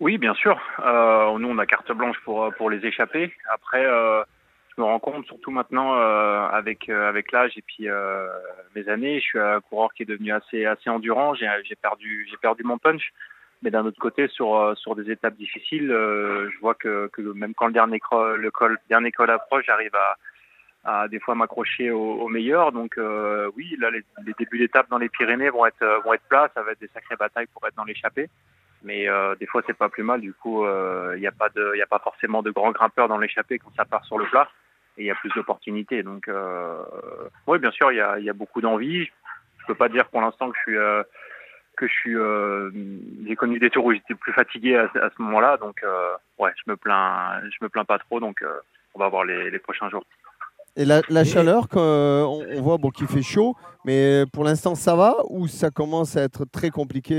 Oui, 0.00 0.18
bien 0.18 0.34
sûr. 0.34 0.60
Euh, 0.84 1.38
nous, 1.38 1.48
on 1.48 1.58
a 1.58 1.66
carte 1.66 1.92
blanche 1.92 2.16
pour 2.24 2.52
pour 2.56 2.68
les 2.68 2.84
échapper. 2.84 3.32
Après, 3.52 3.84
euh, 3.84 4.22
je 4.76 4.82
me 4.82 4.86
rends 4.86 4.98
compte, 4.98 5.24
surtout 5.26 5.50
maintenant 5.50 5.94
euh, 5.94 6.46
avec 6.48 6.88
euh, 6.88 7.08
avec 7.08 7.32
l'âge 7.32 7.52
et 7.56 7.62
puis 7.62 7.88
euh, 7.88 8.26
mes 8.74 8.88
années, 8.88 9.20
je 9.20 9.24
suis 9.24 9.38
un 9.38 9.60
coureur 9.60 9.92
qui 9.94 10.02
est 10.02 10.06
devenu 10.06 10.32
assez 10.32 10.66
assez 10.66 10.90
endurant. 10.90 11.34
J'ai 11.34 11.76
perdu 11.80 12.26
j'ai 12.28 12.36
perdu 12.36 12.64
mon 12.64 12.78
punch. 12.78 13.12
Mais 13.64 13.70
d'un 13.70 13.84
autre 13.84 13.98
côté, 13.98 14.28
sur 14.28 14.54
euh, 14.54 14.74
sur 14.76 14.94
des 14.94 15.10
étapes 15.10 15.36
difficiles, 15.36 15.90
euh, 15.90 16.48
je 16.50 16.58
vois 16.60 16.74
que, 16.74 17.10
même 17.34 17.54
quand 17.54 17.66
le 17.66 17.72
dernier 17.72 17.98
col, 17.98 18.40
le 18.40 18.76
dernier 18.88 19.10
col 19.10 19.30
approche, 19.30 19.64
j'arrive 19.66 19.94
à 19.96 20.16
à 20.84 21.08
des 21.08 21.18
fois 21.18 21.34
m'accrocher 21.34 21.90
au, 21.90 22.28
meilleur. 22.28 22.72
Donc 22.72 22.98
euh, 22.98 23.50
oui, 23.56 23.76
là 23.80 23.90
les, 23.90 24.04
débuts 24.38 24.58
d'étape 24.58 24.88
dans 24.90 24.98
les 24.98 25.08
Pyrénées 25.08 25.50
vont 25.50 25.66
être 25.66 25.82
euh, 25.82 25.98
vont 26.00 26.12
être 26.12 26.28
plats. 26.28 26.50
Ça 26.54 26.62
va 26.62 26.72
être 26.72 26.80
des 26.80 26.88
sacrées 26.88 27.16
batailles 27.16 27.46
pour 27.52 27.66
être 27.66 27.74
dans 27.74 27.84
l'échappée. 27.84 28.28
Mais 28.82 29.08
euh, 29.08 29.34
des 29.36 29.46
fois 29.46 29.62
c'est 29.66 29.76
pas 29.76 29.88
plus 29.88 30.02
mal. 30.02 30.20
Du 30.20 30.34
coup, 30.34 30.64
il 30.66 31.20
n'y 31.20 31.26
a 31.26 31.32
pas 31.32 31.48
de 31.48 31.74
y 31.76 31.82
a 31.82 31.86
pas 31.86 32.00
forcément 32.00 32.42
de 32.42 32.50
grands 32.50 32.72
grimpeurs 32.72 33.08
dans 33.08 33.18
l'échappée 33.18 33.58
quand 33.58 33.72
ça 33.76 33.84
part 33.84 34.04
sur 34.04 34.18
le 34.18 34.26
plat. 34.26 34.48
Et 34.96 35.02
il 35.02 35.06
y 35.06 35.10
a 35.10 35.14
plus 35.14 35.30
d'opportunités. 35.30 36.02
Donc 36.02 36.28
euh, 36.28 36.82
oui, 37.46 37.58
bien 37.58 37.70
sûr, 37.70 37.90
il 37.90 37.96
y 37.96 38.00
a 38.00 38.18
y 38.18 38.30
a 38.30 38.34
beaucoup 38.34 38.60
d'envie. 38.60 39.06
Je 39.58 39.66
peux 39.66 39.74
pas 39.74 39.88
dire 39.88 40.06
pour 40.08 40.20
l'instant 40.20 40.50
que 40.50 40.56
je 40.58 40.62
suis 40.62 40.76
euh, 40.76 41.02
que 41.76 41.86
je 41.86 41.92
suis 41.92 42.16
euh, 42.16 42.70
j'ai 43.26 43.36
connu 43.36 43.58
des 43.58 43.70
tours 43.70 43.84
où 43.84 43.92
j'étais 43.92 44.14
plus 44.14 44.32
fatigué 44.32 44.76
à, 44.76 44.84
à 44.84 45.10
ce 45.10 45.22
moment-là. 45.22 45.56
Donc 45.56 45.82
euh, 45.82 46.14
ouais, 46.38 46.52
je 46.56 46.70
me 46.70 46.76
plains 46.76 47.40
je 47.44 47.56
me 47.62 47.68
plains 47.68 47.84
pas 47.84 47.98
trop. 47.98 48.20
Donc 48.20 48.42
euh, 48.42 48.60
on 48.94 48.98
va 48.98 49.08
voir 49.08 49.24
les, 49.24 49.50
les 49.50 49.58
prochains 49.58 49.88
jours. 49.90 50.04
Et 50.76 50.84
la, 50.84 51.02
la 51.08 51.24
chaleur, 51.24 51.68
on, 51.74 52.44
on 52.48 52.62
voit 52.62 52.78
bon, 52.78 52.90
qu'il 52.90 53.06
fait 53.06 53.22
chaud, 53.22 53.54
mais 53.84 54.24
pour 54.32 54.44
l'instant 54.44 54.74
ça 54.74 54.96
va 54.96 55.14
ou 55.28 55.46
ça 55.46 55.70
commence 55.70 56.16
à 56.16 56.22
être 56.22 56.44
très 56.44 56.70
compliqué 56.70 57.14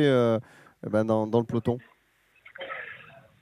ben, 0.83 1.05
dans, 1.05 1.25
dans 1.25 1.39
le 1.39 1.45
peloton? 1.45 1.77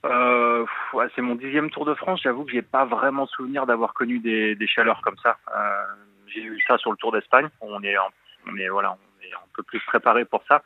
Euh, 0.06 0.66
ouais, 0.92 1.06
c'est 1.14 1.22
mon 1.22 1.34
dixième 1.34 1.70
Tour 1.70 1.86
de 1.86 1.94
France. 1.94 2.20
J'avoue 2.22 2.44
que 2.44 2.52
j'ai 2.52 2.62
pas 2.62 2.84
vraiment 2.84 3.26
souvenir 3.26 3.64
d'avoir 3.66 3.94
connu 3.94 4.18
des, 4.18 4.54
des 4.54 4.66
chaleurs 4.66 5.00
comme 5.02 5.16
ça. 5.22 5.38
Euh, 5.56 5.84
j'ai 6.26 6.42
eu 6.42 6.60
ça 6.68 6.76
sur 6.78 6.90
le 6.90 6.96
Tour 6.98 7.10
d'Espagne. 7.10 7.48
On 7.60 7.82
est, 7.82 7.96
en- 7.96 8.10
on 8.46 8.54
est, 8.56 8.68
voilà, 8.68 8.92
on 8.92 9.24
est 9.24 9.32
un 9.32 9.46
peu 9.54 9.62
plus 9.62 9.80
préparé 9.86 10.26
pour 10.26 10.42
ça. 10.46 10.62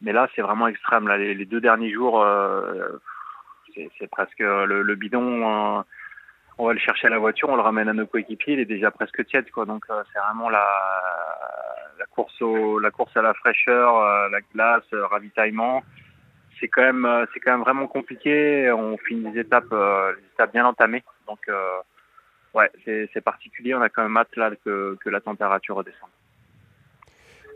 Mais 0.00 0.12
là, 0.12 0.28
c'est 0.34 0.42
vraiment 0.42 0.68
extrême. 0.68 1.08
Là, 1.08 1.16
les, 1.16 1.44
deux 1.44 1.60
derniers 1.60 1.92
jours, 1.92 2.22
euh, 2.22 3.00
c'est 3.74 4.10
presque 4.10 4.38
le, 4.40 4.82
le 4.82 4.94
bidon. 4.94 5.78
euh, 5.78 5.82
on 6.60 6.66
va 6.66 6.72
le 6.72 6.80
chercher 6.80 7.06
à 7.06 7.10
la 7.10 7.18
voiture, 7.18 7.48
on 7.48 7.56
le 7.56 7.62
ramène 7.62 7.88
à 7.88 7.92
nos 7.92 8.06
coéquipiers, 8.06 8.54
il 8.54 8.60
est 8.60 8.64
déjà 8.64 8.90
presque 8.90 9.24
tiède, 9.26 9.48
quoi. 9.50 9.64
Donc 9.64 9.84
euh, 9.90 10.02
c'est 10.12 10.18
vraiment 10.18 10.48
la, 10.50 10.66
la 11.98 12.06
course 12.06 12.40
au, 12.42 12.80
la 12.80 12.90
course 12.90 13.16
à 13.16 13.22
la 13.22 13.32
fraîcheur, 13.34 13.96
euh, 13.96 14.28
la 14.28 14.40
glace, 14.40 14.82
euh, 14.92 15.06
ravitaillement 15.06 15.82
c'est 16.60 16.68
quand 16.68 16.82
même 16.82 17.04
euh, 17.04 17.24
c'est 17.32 17.40
quand 17.40 17.52
même 17.52 17.62
vraiment 17.62 17.86
compliqué. 17.86 18.70
On 18.72 18.96
finit 18.98 19.30
les 19.32 19.40
étapes 19.40 19.72
euh, 19.72 20.12
les 20.12 20.26
étapes 20.34 20.52
bien 20.52 20.66
entamées, 20.66 21.04
donc 21.26 21.40
euh, 21.48 21.78
ouais 22.54 22.70
c'est 22.84 23.20
particulier. 23.20 23.74
On 23.74 23.82
a 23.82 23.88
quand 23.88 24.02
même 24.02 24.16
hâte 24.16 24.34
là 24.36 24.50
que, 24.64 24.96
que 25.00 25.10
la 25.10 25.20
température 25.20 25.76
redescende. 25.76 26.10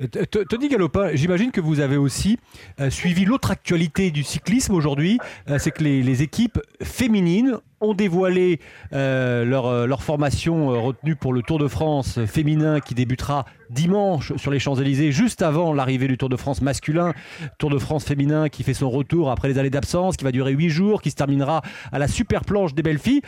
Euh, 0.00 0.24
Tony 0.48 0.68
Galopin, 0.68 1.10
j'imagine 1.14 1.50
que 1.50 1.60
vous 1.60 1.80
avez 1.80 1.96
aussi 1.96 2.38
euh, 2.80 2.90
suivi 2.90 3.24
l'autre 3.24 3.50
actualité 3.50 4.10
du 4.10 4.22
cyclisme 4.22 4.74
aujourd'hui, 4.74 5.18
euh, 5.48 5.58
c'est 5.58 5.70
que 5.70 5.82
les, 5.82 6.02
les 6.02 6.22
équipes 6.22 6.58
féminines 6.82 7.58
ont 7.82 7.94
dévoilé 7.94 8.60
euh, 8.92 9.44
leur, 9.44 9.66
euh, 9.66 9.86
leur 9.86 10.02
formation 10.02 10.70
euh, 10.70 10.78
retenue 10.78 11.16
pour 11.16 11.32
le 11.32 11.42
Tour 11.42 11.58
de 11.58 11.68
France 11.68 12.24
féminin 12.26 12.80
qui 12.80 12.94
débutera 12.94 13.44
dimanche 13.70 14.32
sur 14.36 14.50
les 14.50 14.58
Champs-Élysées, 14.58 15.12
juste 15.12 15.42
avant 15.42 15.72
l'arrivée 15.72 16.06
du 16.06 16.18
Tour 16.18 16.28
de 16.28 16.36
France 16.36 16.62
masculin. 16.62 17.12
Tour 17.58 17.70
de 17.70 17.78
France 17.78 18.04
féminin 18.04 18.48
qui 18.48 18.62
fait 18.62 18.74
son 18.74 18.90
retour 18.90 19.30
après 19.30 19.48
les 19.48 19.58
années 19.58 19.70
d'absence, 19.70 20.16
qui 20.16 20.24
va 20.24 20.32
durer 20.32 20.52
8 20.52 20.68
jours, 20.68 21.02
qui 21.02 21.10
se 21.10 21.16
terminera 21.16 21.62
à 21.90 21.98
la 21.98 22.06
super 22.06 22.44
planche 22.44 22.74
des 22.74 22.82
belles 22.82 22.98
filles. 22.98 23.22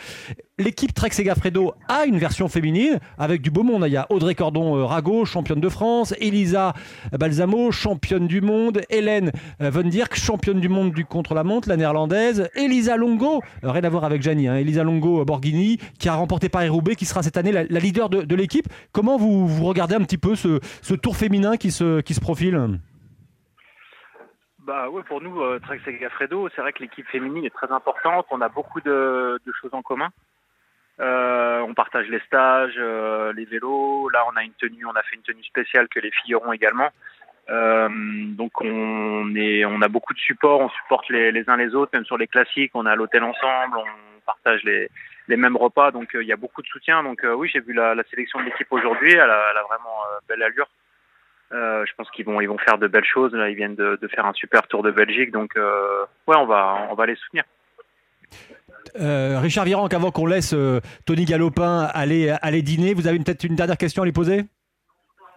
L'équipe 0.57 0.93
Trek 0.93 1.09
Segafredo 1.11 1.73
a 1.89 2.05
une 2.05 2.17
version 2.17 2.47
féminine 2.47 2.99
avec 3.17 3.41
du 3.41 3.51
beau 3.51 3.63
monde. 3.63 3.83
Il 3.87 3.91
y 3.91 3.97
a 3.97 4.05
Audrey 4.09 4.35
Cordon-Rago, 4.35 5.25
championne 5.25 5.59
de 5.59 5.67
France, 5.67 6.13
Elisa 6.21 6.73
Balsamo, 7.11 7.71
championne 7.71 8.27
du 8.27 8.39
monde, 8.39 8.81
Hélène 8.89 9.31
Von 9.59 9.89
championne 10.13 10.59
du 10.59 10.69
monde 10.69 10.93
du 10.93 11.05
contre-la-montre, 11.05 11.67
la 11.67 11.77
néerlandaise, 11.77 12.49
Elisa 12.55 12.95
Longo, 12.95 13.41
rien 13.63 13.83
à 13.83 13.89
voir 13.89 14.05
avec 14.05 14.21
Hein, 14.47 14.55
Elisa 14.55 14.83
Longo 14.83 15.21
euh, 15.21 15.25
Borghini, 15.25 15.77
qui 15.99 16.09
a 16.09 16.15
remporté 16.15 16.49
Paris-Roubaix, 16.49 16.95
qui 16.95 17.05
sera 17.05 17.23
cette 17.23 17.37
année 17.37 17.51
la, 17.51 17.63
leader 17.63 18.09
de, 18.09 18.35
l'équipe. 18.35 18.67
Comment 18.91 19.17
vous, 19.17 19.47
vous 19.47 19.65
regardez 19.65 19.95
un 19.95 20.01
petit 20.01 20.17
peu 20.17 20.35
ce, 20.35 20.59
ce 20.81 20.93
tour 20.93 21.15
féminin 21.15 21.57
qui 21.57 21.71
se, 21.71 22.01
qui 22.01 22.13
se 22.13 22.21
profile? 22.21 22.79
Bah 24.65 24.89
ouais, 24.89 25.03
pour 25.03 25.21
nous, 25.21 25.41
euh, 25.41 25.59
Trek 25.59 25.79
Segafredo, 25.85 26.49
c'est 26.55 26.61
vrai 26.61 26.73
que 26.73 26.81
l'équipe 26.81 27.07
féminine 27.09 27.45
est 27.45 27.53
très 27.53 27.71
importante. 27.71 28.25
On 28.31 28.41
a 28.41 28.49
beaucoup 28.49 28.81
de, 28.81 29.39
choses 29.61 29.73
en 29.73 29.83
commun. 29.83 30.09
Euh, 30.99 31.59
on 31.59 31.75
partage 31.75 32.07
les 32.09 32.19
stages, 32.21 32.73
euh, 32.77 33.31
les 33.33 33.45
vélos. 33.45 34.09
Là, 34.09 34.25
on 34.31 34.35
a 34.35 34.43
une 34.43 34.53
tenue, 34.53 34.87
on 34.87 34.95
a 34.95 35.03
fait 35.03 35.17
une 35.17 35.21
tenue 35.21 35.43
spéciale 35.43 35.87
que 35.87 35.99
les 35.99 36.09
filles 36.09 36.33
auront 36.33 36.51
également. 36.51 36.89
Donc 37.47 38.59
on 38.59 39.35
est, 39.35 39.65
on 39.65 39.83
a 39.83 39.87
beaucoup 39.87 40.15
de 40.15 40.19
support, 40.19 40.61
on 40.61 40.69
supporte 40.69 41.07
les, 41.09 41.47
uns 41.47 41.57
les 41.57 41.75
autres, 41.75 41.91
même 41.93 42.05
sur 42.05 42.17
les 42.17 42.25
classiques. 42.25 42.71
On 42.73 42.87
est 42.87 42.89
à 42.89 42.95
l'hôtel 42.95 43.23
ensemble, 43.23 43.77
partage 44.25 44.63
les, 44.63 44.89
les 45.27 45.37
mêmes 45.37 45.57
repas. 45.57 45.91
Donc 45.91 46.15
euh, 46.15 46.23
il 46.23 46.27
y 46.27 46.33
a 46.33 46.37
beaucoup 46.37 46.61
de 46.61 46.67
soutien. 46.67 47.03
Donc 47.03 47.23
euh, 47.23 47.33
oui, 47.33 47.49
j'ai 47.51 47.59
vu 47.59 47.73
la, 47.73 47.95
sélection 48.09 48.39
de 48.39 48.45
l'équipe 48.45 48.71
aujourd'hui. 48.71 49.13
Elle 49.13 49.29
a, 49.29 49.63
vraiment 49.67 49.97
euh, 50.11 50.19
belle 50.27 50.43
allure. 50.43 50.67
Je 51.51 51.91
pense 51.95 52.09
qu'ils 52.11 52.25
vont, 52.25 52.41
ils 52.41 52.47
vont 52.47 52.57
faire 52.57 52.77
de 52.77 52.87
belles 52.87 53.05
choses. 53.05 53.33
Là, 53.33 53.49
ils 53.49 53.55
viennent 53.55 53.75
de, 53.75 53.97
faire 54.13 54.25
un 54.25 54.33
super 54.33 54.67
tour 54.67 54.83
de 54.83 54.91
Belgique. 54.91 55.31
Donc 55.31 55.53
ouais, 55.55 56.35
on 56.35 56.45
va, 56.45 56.87
on 56.89 56.95
va 56.95 57.05
les 57.05 57.15
soutenir. 57.15 57.43
Richard 58.95 59.65
Virenque, 59.65 59.93
avant 59.93 60.11
qu'on 60.11 60.25
laisse 60.25 60.53
Tony 61.05 61.25
Galopin 61.25 61.89
aller, 61.93 62.35
aller 62.41 62.61
dîner, 62.61 62.93
vous 62.93 63.07
avez 63.07 63.19
peut-être 63.19 63.43
une 63.45 63.55
dernière 63.55 63.77
question 63.77 64.03
à 64.03 64.05
lui 64.05 64.11
poser? 64.11 64.43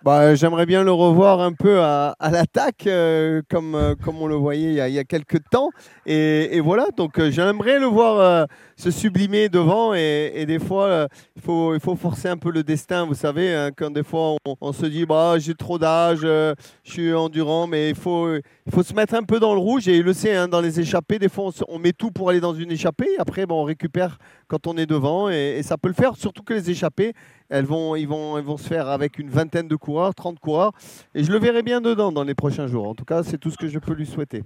Bah, 0.04 0.36
J'aimerais 0.36 0.64
bien 0.64 0.84
le 0.84 0.92
revoir 0.92 1.40
un 1.40 1.52
peu 1.52 1.80
à, 1.80 2.14
l'attaque, 2.30 2.86
euh, 2.86 3.42
comme, 3.50 3.74
euh, 3.74 3.96
comme 3.96 4.22
on 4.22 4.28
le 4.28 4.36
voyait 4.36 4.68
il 4.68 4.74
y 4.74 4.80
a, 4.80 4.88
il 4.88 4.94
y 4.94 4.98
a 4.98 5.04
quelques 5.04 5.42
temps. 5.50 5.70
Et, 6.06 6.56
et 6.56 6.60
voilà, 6.60 6.86
donc 6.96 7.18
euh, 7.18 7.32
j'aimerais 7.32 7.80
le 7.80 7.86
voir 7.86 8.46
se 8.76 8.92
sublimer 8.92 9.48
devant. 9.48 9.94
Et, 9.94 10.30
et 10.36 10.46
des 10.46 10.60
fois, 10.60 11.08
il, 11.34 11.42
faut, 11.42 11.74
il 11.74 11.80
faut 11.80 11.96
forcer 11.96 12.28
un 12.28 12.36
peu 12.36 12.52
le 12.52 12.62
destin, 12.62 13.06
vous 13.06 13.14
savez, 13.14 13.52
hein, 13.52 13.70
quand 13.76 13.90
des 13.90 14.04
fois 14.04 14.36
on, 14.60 14.72
se 14.72 14.86
dit 14.86 15.04
bah, 15.04 15.34
j'ai 15.38 15.54
trop 15.54 15.78
d'âge, 15.78 16.20
je 16.20 16.54
suis 16.84 17.12
endurant, 17.12 17.66
mais 17.66 17.90
il 17.90 17.96
faut, 17.96 18.32
il 18.32 18.72
faut 18.72 18.84
se 18.84 18.94
mettre 18.94 19.14
un 19.14 19.24
peu 19.24 19.40
dans 19.40 19.52
le 19.52 19.60
rouge. 19.60 19.88
Et 19.88 19.96
il 19.96 20.04
le 20.04 20.12
sait, 20.12 20.36
hein, 20.36 20.46
dans 20.46 20.60
les 20.60 20.78
échappées, 20.78 21.18
des 21.18 21.28
fois 21.28 21.50
on, 21.66 21.78
met 21.80 21.92
tout 21.92 22.12
pour 22.12 22.30
aller 22.30 22.40
dans 22.40 22.54
une 22.54 22.70
échappée. 22.70 23.08
Après, 23.18 23.46
bon, 23.46 23.62
on 23.62 23.64
récupère 23.64 24.18
quand 24.46 24.68
on 24.68 24.76
est 24.76 24.86
devant. 24.86 25.28
Et 25.28 25.60
ça 25.64 25.76
peut 25.76 25.88
le 25.88 25.94
faire, 25.94 26.14
surtout 26.14 26.44
que 26.44 26.54
les 26.54 26.70
échappées, 26.70 27.14
elles 27.50 27.64
vont, 27.64 27.96
ils, 27.96 28.06
vont, 28.06 28.38
ils 28.38 28.44
vont 28.44 28.56
se 28.56 28.66
faire 28.66 28.88
avec 28.88 29.18
une 29.18 29.30
vingtaine 29.30 29.68
de 29.68 29.76
coureurs, 29.76 30.14
30 30.14 30.38
coureurs. 30.38 30.72
Et 31.14 31.24
je 31.24 31.32
le 31.32 31.38
verrai 31.38 31.62
bien 31.62 31.80
dedans 31.80 32.12
dans 32.12 32.24
les 32.24 32.34
prochains 32.34 32.66
jours. 32.66 32.88
En 32.88 32.94
tout 32.94 33.04
cas, 33.04 33.22
c'est 33.22 33.38
tout 33.38 33.50
ce 33.50 33.56
que 33.56 33.68
je 33.68 33.78
peux 33.78 33.94
lui 33.94 34.06
souhaiter. 34.06 34.42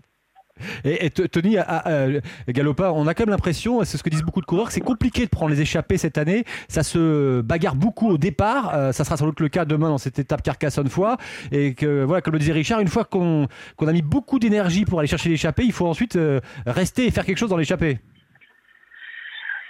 Et, 0.84 1.06
et 1.06 1.10
Tony 1.10 1.56
ah, 1.58 1.64
ah, 1.66 1.88
euh, 1.90 2.20
on 2.46 3.06
a 3.06 3.14
quand 3.14 3.22
même 3.22 3.30
l'impression, 3.30 3.82
c'est 3.84 3.96
ce 3.96 4.02
que 4.02 4.10
disent 4.10 4.22
beaucoup 4.22 4.40
de 4.40 4.46
coureurs, 4.46 4.66
que 4.66 4.72
c'est 4.72 4.80
compliqué 4.80 5.24
de 5.24 5.30
prendre 5.30 5.50
les 5.50 5.60
échappées 5.60 5.96
cette 5.98 6.18
année. 6.18 6.44
Ça 6.68 6.82
se 6.82 7.40
bagarre 7.40 7.74
beaucoup 7.74 8.08
au 8.08 8.18
départ. 8.18 8.74
Euh, 8.74 8.92
ça 8.92 9.04
sera 9.04 9.16
sans 9.16 9.26
doute 9.26 9.40
le 9.40 9.48
cas 9.48 9.64
demain 9.64 9.88
dans 9.88 9.98
cette 9.98 10.18
étape 10.18 10.42
Carcassonne-Foix. 10.42 11.16
Et 11.50 11.74
que, 11.74 12.04
voilà, 12.04 12.20
comme 12.20 12.34
le 12.34 12.38
disait 12.38 12.52
Richard, 12.52 12.80
une 12.80 12.88
fois 12.88 13.04
qu'on 13.04 13.48
qu'on 13.76 13.88
a 13.88 13.92
mis 13.92 14.02
beaucoup 14.02 14.38
d'énergie 14.38 14.84
pour 14.84 14.98
aller 14.98 15.08
chercher 15.08 15.30
l'échappée, 15.30 15.64
il 15.64 15.72
faut 15.72 15.86
ensuite 15.86 16.16
euh, 16.16 16.40
rester 16.66 17.06
et 17.06 17.10
faire 17.10 17.24
quelque 17.24 17.38
chose 17.38 17.50
dans 17.50 17.56
l'échappée. 17.56 17.98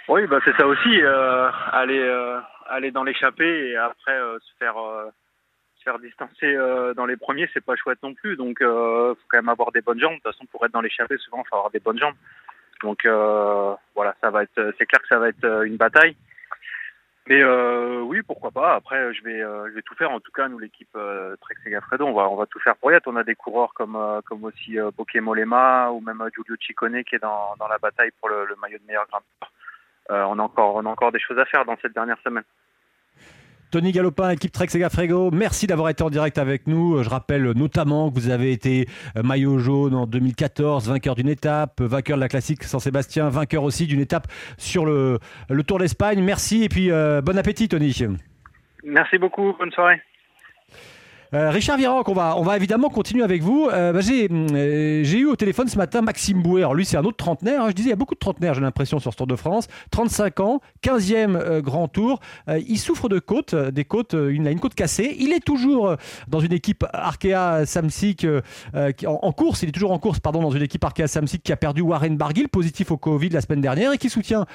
Oui, 0.09 0.27
bah 0.27 0.39
c'est 0.43 0.55
ça 0.57 0.67
aussi. 0.67 1.01
euh, 1.01 1.49
aller, 1.71 1.99
euh, 1.99 2.39
aller 2.67 2.91
dans 2.91 3.03
l'échappée 3.03 3.69
et 3.69 3.77
après 3.77 4.11
euh, 4.19 4.37
se 4.39 4.51
faire, 4.59 4.77
euh, 4.77 5.09
se 5.77 5.83
faire 5.83 5.97
distancer 5.99 6.53
euh, 6.55 6.93
dans 6.93 7.05
les 7.05 7.15
premiers, 7.17 7.49
c'est 7.53 7.63
pas 7.63 7.75
chouette 7.75 8.03
non 8.03 8.13
plus. 8.13 8.35
Donc, 8.35 8.61
euh, 8.61 9.15
faut 9.15 9.27
quand 9.29 9.37
même 9.37 9.49
avoir 9.49 9.71
des 9.71 9.81
bonnes 9.81 9.99
jambes. 9.99 10.11
De 10.15 10.19
toute 10.19 10.33
façon, 10.33 10.45
pour 10.47 10.65
être 10.65 10.73
dans 10.73 10.81
l'échappée, 10.81 11.17
souvent, 11.17 11.43
faut 11.49 11.55
avoir 11.55 11.71
des 11.71 11.79
bonnes 11.79 11.99
jambes. 11.99 12.15
Donc, 12.81 13.05
voilà, 13.95 14.13
ça 14.19 14.29
va 14.29 14.43
être, 14.43 14.73
c'est 14.77 14.85
clair 14.85 15.01
que 15.01 15.07
ça 15.07 15.17
va 15.17 15.29
être 15.29 15.65
une 15.65 15.77
bataille. 15.77 16.17
Mais 17.27 17.41
oui, 18.01 18.21
pourquoi 18.23 18.51
pas. 18.51 18.75
Après, 18.75 19.13
je 19.13 19.23
vais, 19.23 19.39
je 19.39 19.73
vais 19.73 19.81
tout 19.83 19.95
faire. 19.95 20.11
En 20.11 20.19
tout 20.19 20.33
cas, 20.33 20.49
nous, 20.49 20.59
l'équipe 20.59 20.91
Trek 20.91 21.55
Segafredo, 21.63 22.05
on 22.05 22.13
va, 22.13 22.27
on 22.27 22.35
va 22.35 22.45
tout 22.45 22.59
faire 22.59 22.75
pour 22.75 22.91
y 22.91 22.95
être. 22.95 23.07
On 23.07 23.15
a 23.15 23.23
des 23.23 23.35
coureurs 23.35 23.73
comme, 23.73 23.97
comme 24.25 24.43
aussi 24.43 24.77
Bokeh 24.97 25.21
Molema 25.21 25.91
ou 25.91 26.01
même 26.01 26.21
Giulio 26.35 26.57
Ciccone 26.59 27.05
qui 27.05 27.15
est 27.15 27.19
dans, 27.19 27.55
dans 27.57 27.69
la 27.69 27.77
bataille 27.77 28.11
pour 28.19 28.27
le, 28.27 28.43
le 28.45 28.55
maillot 28.57 28.79
de 28.79 28.85
meilleur 28.85 29.07
grimpeur. 29.07 29.49
Euh, 30.11 30.25
on, 30.27 30.39
a 30.39 30.43
encore, 30.43 30.75
on 30.75 30.85
a 30.85 30.89
encore 30.89 31.11
des 31.11 31.19
choses 31.19 31.37
à 31.39 31.45
faire 31.45 31.65
dans 31.65 31.75
cette 31.81 31.93
dernière 31.93 32.17
semaine. 32.23 32.43
Tony 33.71 33.91
Galopin, 33.91 34.29
équipe 34.29 34.51
Trek 34.51 34.67
Segafredo, 34.67 35.31
merci 35.31 35.65
d'avoir 35.65 35.89
été 35.89 36.03
en 36.03 36.11
direct 36.11 36.37
avec 36.37 36.67
nous. 36.67 37.01
Je 37.01 37.09
rappelle 37.09 37.53
notamment 37.55 38.11
que 38.11 38.13
vous 38.13 38.29
avez 38.29 38.51
été 38.51 38.85
euh, 39.17 39.23
maillot 39.23 39.57
jaune 39.57 39.95
en 39.95 40.05
2014, 40.05 40.89
vainqueur 40.89 41.15
d'une 41.15 41.27
étape, 41.27 41.81
vainqueur 41.81 42.17
de 42.17 42.21
la 42.21 42.27
classique 42.27 42.63
San-Sébastien, 42.63 43.29
vainqueur 43.29 43.63
aussi 43.63 43.87
d'une 43.87 43.99
étape 43.99 44.27
sur 44.59 44.85
le, 44.85 45.17
le 45.49 45.63
Tour 45.63 45.79
d'Espagne. 45.79 46.21
Merci 46.21 46.63
et 46.63 46.69
puis 46.69 46.91
euh, 46.91 47.21
bon 47.21 47.35
appétit 47.35 47.67
Tony. 47.67 47.97
Merci 48.83 49.17
beaucoup. 49.17 49.55
Bonne 49.57 49.71
soirée. 49.71 49.99
Euh, 51.33 51.49
Richard 51.49 51.77
Virenque, 51.77 52.07
on 52.09 52.13
va, 52.13 52.55
évidemment 52.55 52.89
continuer 52.89 53.23
avec 53.23 53.41
vous. 53.41 53.67
Euh, 53.73 53.91
bah, 53.91 54.01
j'ai, 54.01 54.29
euh, 54.31 55.03
j'ai 55.03 55.17
eu 55.17 55.25
au 55.25 55.35
téléphone 55.35 55.67
ce 55.67 55.77
matin 55.77 56.01
Maxime 56.01 56.43
Bouet. 56.43 56.61
Alors 56.61 56.75
lui, 56.75 56.85
c'est 56.85 56.97
un 56.97 57.03
autre 57.03 57.17
trentenaire. 57.17 57.63
hein. 57.63 57.69
Je 57.69 57.73
disais, 57.73 57.87
il 57.87 57.91
y 57.91 57.93
a 57.93 57.97
beaucoup 57.97 58.13
de 58.13 58.19
trentenaires, 58.19 58.53
j'ai 58.53 58.61
l'impression, 58.61 58.99
sur 58.99 59.11
ce 59.11 59.17
Tour 59.17 59.25
de 59.25 59.35
France. 59.35 59.67
35 59.89 60.39
ans, 60.41 60.61
15e 60.83 61.35
euh, 61.35 61.61
grand 61.61 61.87
tour. 61.87 62.19
Il 62.67 62.77
souffre 62.77 63.09
de 63.09 63.17
côtes, 63.17 63.55
des 63.55 63.85
côtes, 63.85 64.13
une 64.13 64.59
côte 64.59 64.75
cassée. 64.75 65.15
Il 65.19 65.33
est 65.33 65.43
toujours 65.43 65.95
dans 66.27 66.39
une 66.39 66.53
équipe 66.53 66.85
Arkea 66.93 67.65
Samsic 67.65 68.27
en, 69.05 69.31
course. 69.31 69.63
Il 69.63 69.69
est 69.69 69.71
toujours 69.71 69.91
en 69.91 69.99
course, 69.99 70.19
pardon, 70.19 70.41
dans 70.41 70.51
une 70.51 70.61
équipe 70.61 70.83
Arkea 70.83 71.07
Samsic 71.07 71.43
qui 71.43 71.51
a 71.51 71.57
perdu 71.57 71.81
Warren 71.81 72.15
Barguil, 72.15 72.47
positif 72.47 72.91
au 72.91 72.97
Covid 72.97 73.29
la 73.29 73.41
semaine 73.41 73.61
dernière 73.61 73.91
et 73.91 73.97
qui 73.97 74.09
soutient 74.09 74.45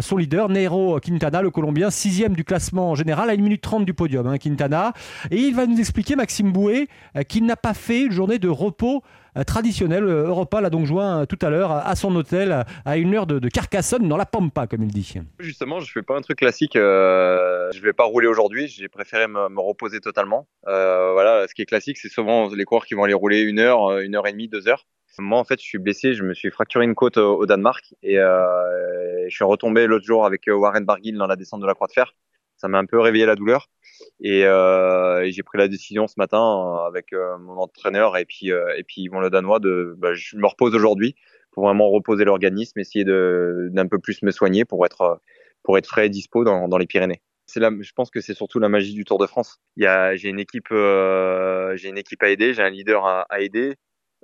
son 0.00 0.16
leader, 0.16 0.48
Nairo 0.48 0.98
Quintana, 1.00 1.42
le 1.42 1.50
Colombien, 1.50 1.90
sixième 1.90 2.34
du 2.34 2.44
classement 2.44 2.94
général, 2.94 3.30
à 3.30 3.32
1 3.32 3.36
minute 3.36 3.62
30 3.62 3.84
du 3.84 3.94
podium, 3.94 4.26
hein, 4.26 4.38
Quintana. 4.38 4.92
Et 5.30 5.36
il 5.36 5.54
va 5.54 5.66
nous 5.66 5.78
expliquer, 5.78 6.16
Maxime 6.16 6.52
Bouet, 6.52 6.88
euh, 7.16 7.22
qu'il 7.22 7.44
n'a 7.44 7.56
pas 7.56 7.74
fait 7.74 8.02
une 8.02 8.12
journée 8.12 8.38
de 8.38 8.48
repos 8.48 9.02
euh, 9.36 9.44
traditionnelle. 9.44 10.04
Euh, 10.04 10.26
Europa 10.26 10.60
l'a 10.60 10.70
donc 10.70 10.86
joint 10.86 11.22
euh, 11.22 11.26
tout 11.26 11.38
à 11.42 11.50
l'heure 11.50 11.70
à 11.70 11.94
son 11.96 12.14
hôtel 12.16 12.52
euh, 12.52 12.62
à 12.84 12.96
une 12.96 13.14
heure 13.14 13.26
de, 13.26 13.48
Carcassonne, 13.48 14.08
dans 14.08 14.16
la 14.16 14.26
Pampa, 14.26 14.66
comme 14.66 14.82
il 14.82 14.88
dit. 14.88 15.14
Justement, 15.38 15.80
je 15.80 15.90
fais 15.90 16.02
pas 16.02 16.16
un 16.16 16.20
truc 16.20 16.38
classique. 16.38 16.76
Euh, 16.76 17.70
je 17.72 17.80
vais 17.80 17.92
pas 17.92 18.04
rouler 18.04 18.26
aujourd'hui. 18.26 18.68
J'ai 18.68 18.88
préféré 18.88 19.26
me, 19.28 19.60
reposer 19.60 20.00
totalement. 20.00 20.46
Euh, 20.66 21.12
voilà, 21.12 21.46
ce 21.48 21.54
qui 21.54 21.62
est 21.62 21.66
classique, 21.66 21.98
c'est 21.98 22.08
souvent 22.08 22.48
les 22.48 22.64
coureurs 22.64 22.86
qui 22.86 22.94
vont 22.94 23.04
aller 23.04 23.14
rouler 23.14 23.40
une 23.40 23.58
heure, 23.58 23.90
euh, 23.90 24.02
une 24.02 24.16
heure 24.16 24.26
et 24.26 24.32
demie, 24.32 24.48
deux 24.48 24.68
heures. 24.68 24.86
Moi, 25.20 25.38
en 25.38 25.44
fait, 25.44 25.60
je 25.60 25.64
suis 25.64 25.78
blessé. 25.78 26.14
Je 26.14 26.24
me 26.24 26.34
suis 26.34 26.50
fracturé 26.50 26.84
une 26.84 26.94
côte 26.94 27.18
au, 27.18 27.46
Danemark 27.46 27.94
et 28.02 28.18
euh, 28.18 29.28
je 29.28 29.34
suis 29.34 29.44
retombé 29.44 29.86
l'autre 29.86 30.04
jour 30.04 30.24
avec 30.24 30.48
euh, 30.48 30.54
Warren 30.54 30.84
Barguil 30.84 31.16
dans 31.16 31.26
la 31.26 31.36
descente 31.36 31.60
de 31.60 31.66
la 31.66 31.74
Croix 31.74 31.86
de 31.86 31.92
Fer. 31.92 32.14
Ça 32.56 32.68
m'a 32.68 32.78
un 32.78 32.86
peu 32.86 32.98
réveillé 32.98 33.24
la 33.26 33.36
douleur 33.36 33.68
et, 34.20 34.44
euh, 34.44 35.30
j'ai 35.30 35.42
pris 35.42 35.58
la 35.58 35.68
décision 35.68 36.06
ce 36.08 36.14
matin 36.18 36.84
avec 36.86 37.14
mon 37.38 37.56
entraîneur 37.56 38.18
et 38.18 38.26
puis 38.26 38.48
et 38.48 38.84
puis 38.86 39.02
Yvon 39.02 39.20
Le 39.20 39.30
Danois 39.30 39.60
de 39.60 39.94
bah, 39.96 40.12
je 40.12 40.36
me 40.36 40.46
repose 40.46 40.74
aujourd'hui 40.74 41.14
pour 41.52 41.64
vraiment 41.64 41.88
reposer 41.88 42.24
l'organisme, 42.24 42.78
essayer 42.78 43.04
de 43.06 43.68
d'un 43.72 43.86
peu 43.86 43.98
plus 43.98 44.22
me 44.22 44.30
soigner 44.30 44.66
pour 44.66 44.84
être 44.84 45.22
pour 45.62 45.78
être 45.78 45.86
frais 45.86 46.06
et 46.06 46.10
dispo 46.10 46.44
dans, 46.44 46.68
dans 46.68 46.76
les 46.76 46.86
Pyrénées. 46.86 47.22
Là, 47.56 47.70
je 47.80 47.92
pense 47.92 48.10
que 48.10 48.20
c'est 48.20 48.34
surtout 48.34 48.58
la 48.58 48.68
magie 48.68 48.92
du 48.92 49.04
Tour 49.04 49.18
de 49.18 49.26
France. 49.26 49.58
J'ai 49.76 50.28
une 50.28 50.38
équipe, 50.38 50.68
j'ai 50.68 51.88
une 51.88 51.98
équipe 51.98 52.22
à 52.22 52.28
aider, 52.28 52.52
j'ai 52.52 52.62
un 52.62 52.70
leader 52.70 53.06
à 53.06 53.40
aider. 53.40 53.76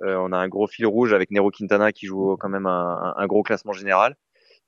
Euh, 0.03 0.15
on 0.17 0.31
a 0.31 0.37
un 0.37 0.47
gros 0.47 0.67
fil 0.67 0.85
rouge 0.85 1.13
avec 1.13 1.31
Nero 1.31 1.51
Quintana 1.51 1.91
qui 1.91 2.05
joue 2.05 2.37
quand 2.39 2.49
même 2.49 2.65
un, 2.67 3.13
un 3.15 3.27
gros 3.27 3.43
classement 3.43 3.73
général. 3.73 4.15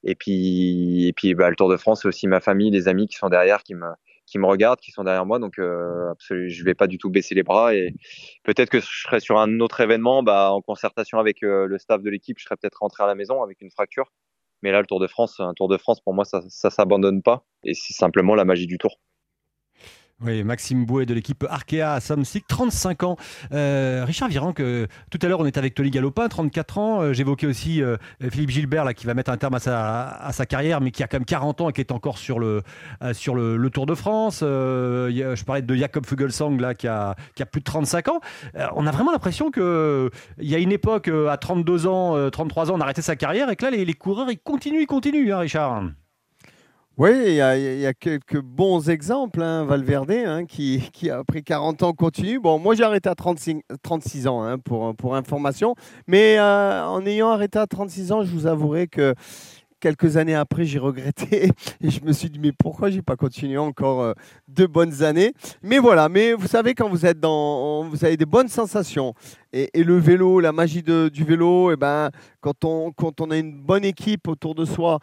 Et 0.04 0.16
puis, 0.16 1.08
et 1.08 1.14
puis, 1.14 1.34
bah, 1.36 1.50
le 1.50 1.56
Tour 1.56 1.70
de 1.70 1.78
France, 1.78 2.02
c'est 2.02 2.08
aussi 2.08 2.28
ma 2.28 2.40
famille, 2.40 2.72
les 2.72 2.88
amis 2.88 3.08
qui 3.08 3.18
sont 3.18 3.30
derrière, 3.30 3.64
qui 3.64 3.76
me, 3.76 3.88
qui 4.26 4.40
me 4.40 4.46
regardent, 4.46 4.80
qui 4.80 4.92
sont 4.92 5.04
derrière 5.04 5.26
moi. 5.26 5.40
Donc, 5.40 5.60
euh, 5.60 6.12
absolument, 6.12 6.50
je 6.50 6.64
vais 6.64 6.74
pas 6.74 6.88
du 6.88 6.98
tout 6.98 7.10
baisser 7.10 7.36
les 7.36 7.44
bras. 7.44 7.76
Et 7.76 7.94
peut-être 8.44 8.70
que 8.70 8.80
je 8.80 8.86
serai 8.86 9.20
sur 9.20 9.40
un 9.40 9.60
autre 9.60 9.82
événement, 9.82 10.24
bah, 10.24 10.52
en 10.52 10.62
concertation 10.62 11.20
avec 11.20 11.44
euh, 11.44 11.66
le 11.66 11.78
staff 11.78 12.02
de 12.02 12.10
l'équipe, 12.10 12.40
je 12.40 12.46
serais 12.46 12.56
peut-être 12.56 12.80
rentré 12.80 13.04
à 13.04 13.08
la 13.08 13.16
maison 13.16 13.44
avec 13.44 13.62
une 13.62 13.72
fracture. 13.72 14.12
Mais 14.62 14.72
là, 14.72 14.80
le 14.82 14.88
Tour 14.88 15.00
de 15.00 15.08
France, 15.08 15.40
un 15.40 15.54
Tour 15.54 15.68
de 15.68 15.78
France, 15.78 16.02
pour 16.02 16.14
moi, 16.14 16.26
ça, 16.26 16.42
ça 16.50 16.70
s'abandonne 16.70 17.22
pas. 17.22 17.46
Et 17.64 17.74
c'est 17.74 17.94
simplement 17.94 18.36
la 18.36 18.46
magie 18.46 18.68
du 18.68 18.78
Tour. 18.78 19.00
Oui, 20.22 20.44
Maxime 20.44 20.86
Bouet 20.86 21.06
de 21.06 21.14
l'équipe 21.14 21.46
Arkea 21.50 22.00
Samsic, 22.02 22.46
35 22.46 23.04
ans. 23.04 23.16
Euh, 23.54 24.04
Richard 24.06 24.28
Virenque, 24.28 24.62
tout 25.10 25.20
à 25.22 25.28
l'heure 25.28 25.40
on 25.40 25.46
était 25.46 25.60
avec 25.60 25.76
Tony 25.76 25.92
Galopin, 25.92 26.28
34 26.28 26.78
ans. 26.78 27.02
Euh, 27.02 27.14
J'évoquais 27.14 27.48
aussi 27.48 27.82
euh, 27.82 27.96
Philippe 28.30 28.50
Gilbert 28.50 28.84
là, 28.84 28.94
qui 28.94 29.06
va 29.06 29.14
mettre 29.14 29.32
un 29.32 29.38
terme 29.38 29.56
à 29.56 29.60
sa, 29.60 30.08
à 30.08 30.46
carrière, 30.46 30.82
mais 30.82 30.92
qui 30.92 31.04
a 31.04 31.08
quand 31.08 31.18
même 31.18 31.26
40 31.26 31.62
ans 31.62 31.70
et 31.70 31.74
qui 31.74 31.80
est 31.80 31.92
encore 31.94 32.18
sur 32.18 32.40
le, 32.40 32.64
Tour 33.72 33.86
de 33.86 33.96
France. 33.96 34.40
Je 34.42 35.44
parlais 35.44 35.62
de 35.62 35.76
Jakob 35.76 36.06
Fugelsang 36.06 36.60
là, 36.60 36.74
qui, 36.74 36.88
a, 36.88 37.16
plus 37.52 37.62
de 37.62 37.66
35 37.66 38.10
ans. 38.10 38.20
On 38.76 38.86
a 38.88 38.92
vraiment 38.92 39.12
l'impression 39.12 39.52
qu'il 39.52 40.10
y 40.40 40.56
a 40.56 40.58
une 40.58 40.72
époque, 40.72 41.08
à 41.08 41.38
32 41.38 41.88
ans, 41.88 42.16
euh, 42.16 42.30
33 42.30 42.72
ans, 42.72 42.76
on 42.76 42.82
arrêtait 42.82 43.02
sa 43.02 43.16
carrière 43.16 43.50
et 43.50 43.56
que 43.56 43.66
là 43.66 43.72
les, 43.72 43.86
les 43.86 43.94
coureurs 43.94 44.30
ils 44.30 44.38
continuent, 44.38 44.82
ils 44.82 44.88
continuent, 44.88 45.32
hein, 45.32 45.40
Richard. 45.40 45.84
Oui, 47.00 47.12
il 47.28 47.36
y, 47.36 47.42
a- 47.42 47.94
quelques 47.94 48.42
bons 48.42 48.90
exemples. 48.90 49.42
Hein. 49.42 49.64
Valverde, 49.64 50.12
hein, 50.12 50.44
qui, 50.46 50.84
qui 50.92 51.10
après 51.10 51.42
40 51.44 51.82
ans 51.84 51.94
continue. 51.94 52.40
Bon, 52.42 52.60
moi 52.60 52.76
j'ai 52.76 52.84
arrêté 52.84 53.08
à 53.08 53.16
36, 53.16 53.62
36 53.82 54.28
ans 54.28 54.44
hein, 54.44 54.58
pour, 54.58 54.94
pour 54.98 55.16
information. 55.16 55.76
Mais 56.08 56.38
euh, 56.38 56.84
en 56.84 57.06
ayant 57.06 57.30
arrêté 57.30 57.58
à 57.58 57.68
36 57.68 58.12
ans, 58.12 58.24
je 58.24 58.32
vous 58.32 58.48
avouerai 58.48 58.88
que 58.88 59.16
quelques 59.80 60.18
années 60.18 60.36
après, 60.36 60.66
j'ai 60.66 60.80
regretté 60.80 61.52
et 61.82 61.90
je 61.90 62.04
me 62.04 62.12
suis 62.12 62.30
dit 62.30 62.40
mais 62.40 62.52
pourquoi 62.52 62.90
j'ai 62.90 63.02
pas 63.02 63.16
continué 63.16 63.58
encore 63.58 64.02
euh, 64.02 64.14
deux 64.50 64.68
bonnes 64.68 65.02
années? 65.02 65.34
Mais 65.64 65.80
voilà, 65.80 66.10
mais 66.10 66.34
vous 66.34 66.48
savez 66.48 66.74
quand 66.76 66.90
vous 66.90 67.06
êtes 67.06 67.22
dans, 67.22 67.84
vous 67.84 68.04
avez 68.04 68.18
des 68.18 68.26
bonnes 68.26 68.50
sensations 68.50 69.14
Et, 69.52 69.84
le 69.84 69.98
vélo, 69.98 70.40
la 70.40 70.52
magie 70.52 70.84
du 70.84 71.24
vélo, 71.24 71.72
et 71.72 71.76
ben, 71.76 72.12
quand, 72.40 72.66
on, 72.66 72.92
quand 72.92 73.20
on 73.20 73.32
a 73.32 73.38
une 73.38 73.60
bonne 73.60 73.84
équipe 73.84 74.28
autour 74.28 74.54
de 74.54 74.64
soi 74.64 75.00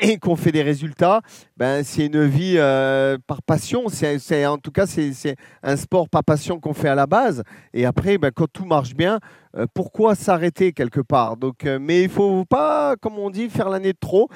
et, 0.00 0.18
qu'on 0.18 0.34
fait 0.34 0.50
des 0.50 0.62
résultats, 0.62 1.20
ben, 1.56 1.84
c'est 1.84 2.06
une 2.06 2.24
vie 2.24 2.56
euh, 2.56 3.18
par 3.26 3.40
passion. 3.42 3.84
C'est, 3.88 4.46
en 4.46 4.58
tout 4.58 4.72
cas, 4.72 4.86
c'est, 4.86 5.36
un 5.62 5.76
sport 5.76 6.08
par 6.08 6.24
passion 6.24 6.58
qu'on 6.58 6.74
fait 6.74 6.88
à 6.88 6.96
la 6.96 7.06
base. 7.06 7.44
Et 7.72 7.86
après, 7.86 8.18
ben, 8.18 8.32
quand 8.34 8.48
tout 8.52 8.64
marche 8.64 8.94
bien, 8.94 9.20
euh, 9.56 9.66
pourquoi 9.72 10.16
s'arrêter 10.16 10.72
quelque 10.72 11.00
part? 11.00 11.36
Donc, 11.36 11.64
euh, 11.64 11.78
Mais 11.80 12.02
il 12.02 12.08
faut 12.08 12.44
pas, 12.44 12.96
comme 12.96 13.16
on 13.18 13.30
dit, 13.30 13.48
faire 13.48 13.68
l'année 13.68 13.92
de 13.92 13.98
trop 13.98 14.28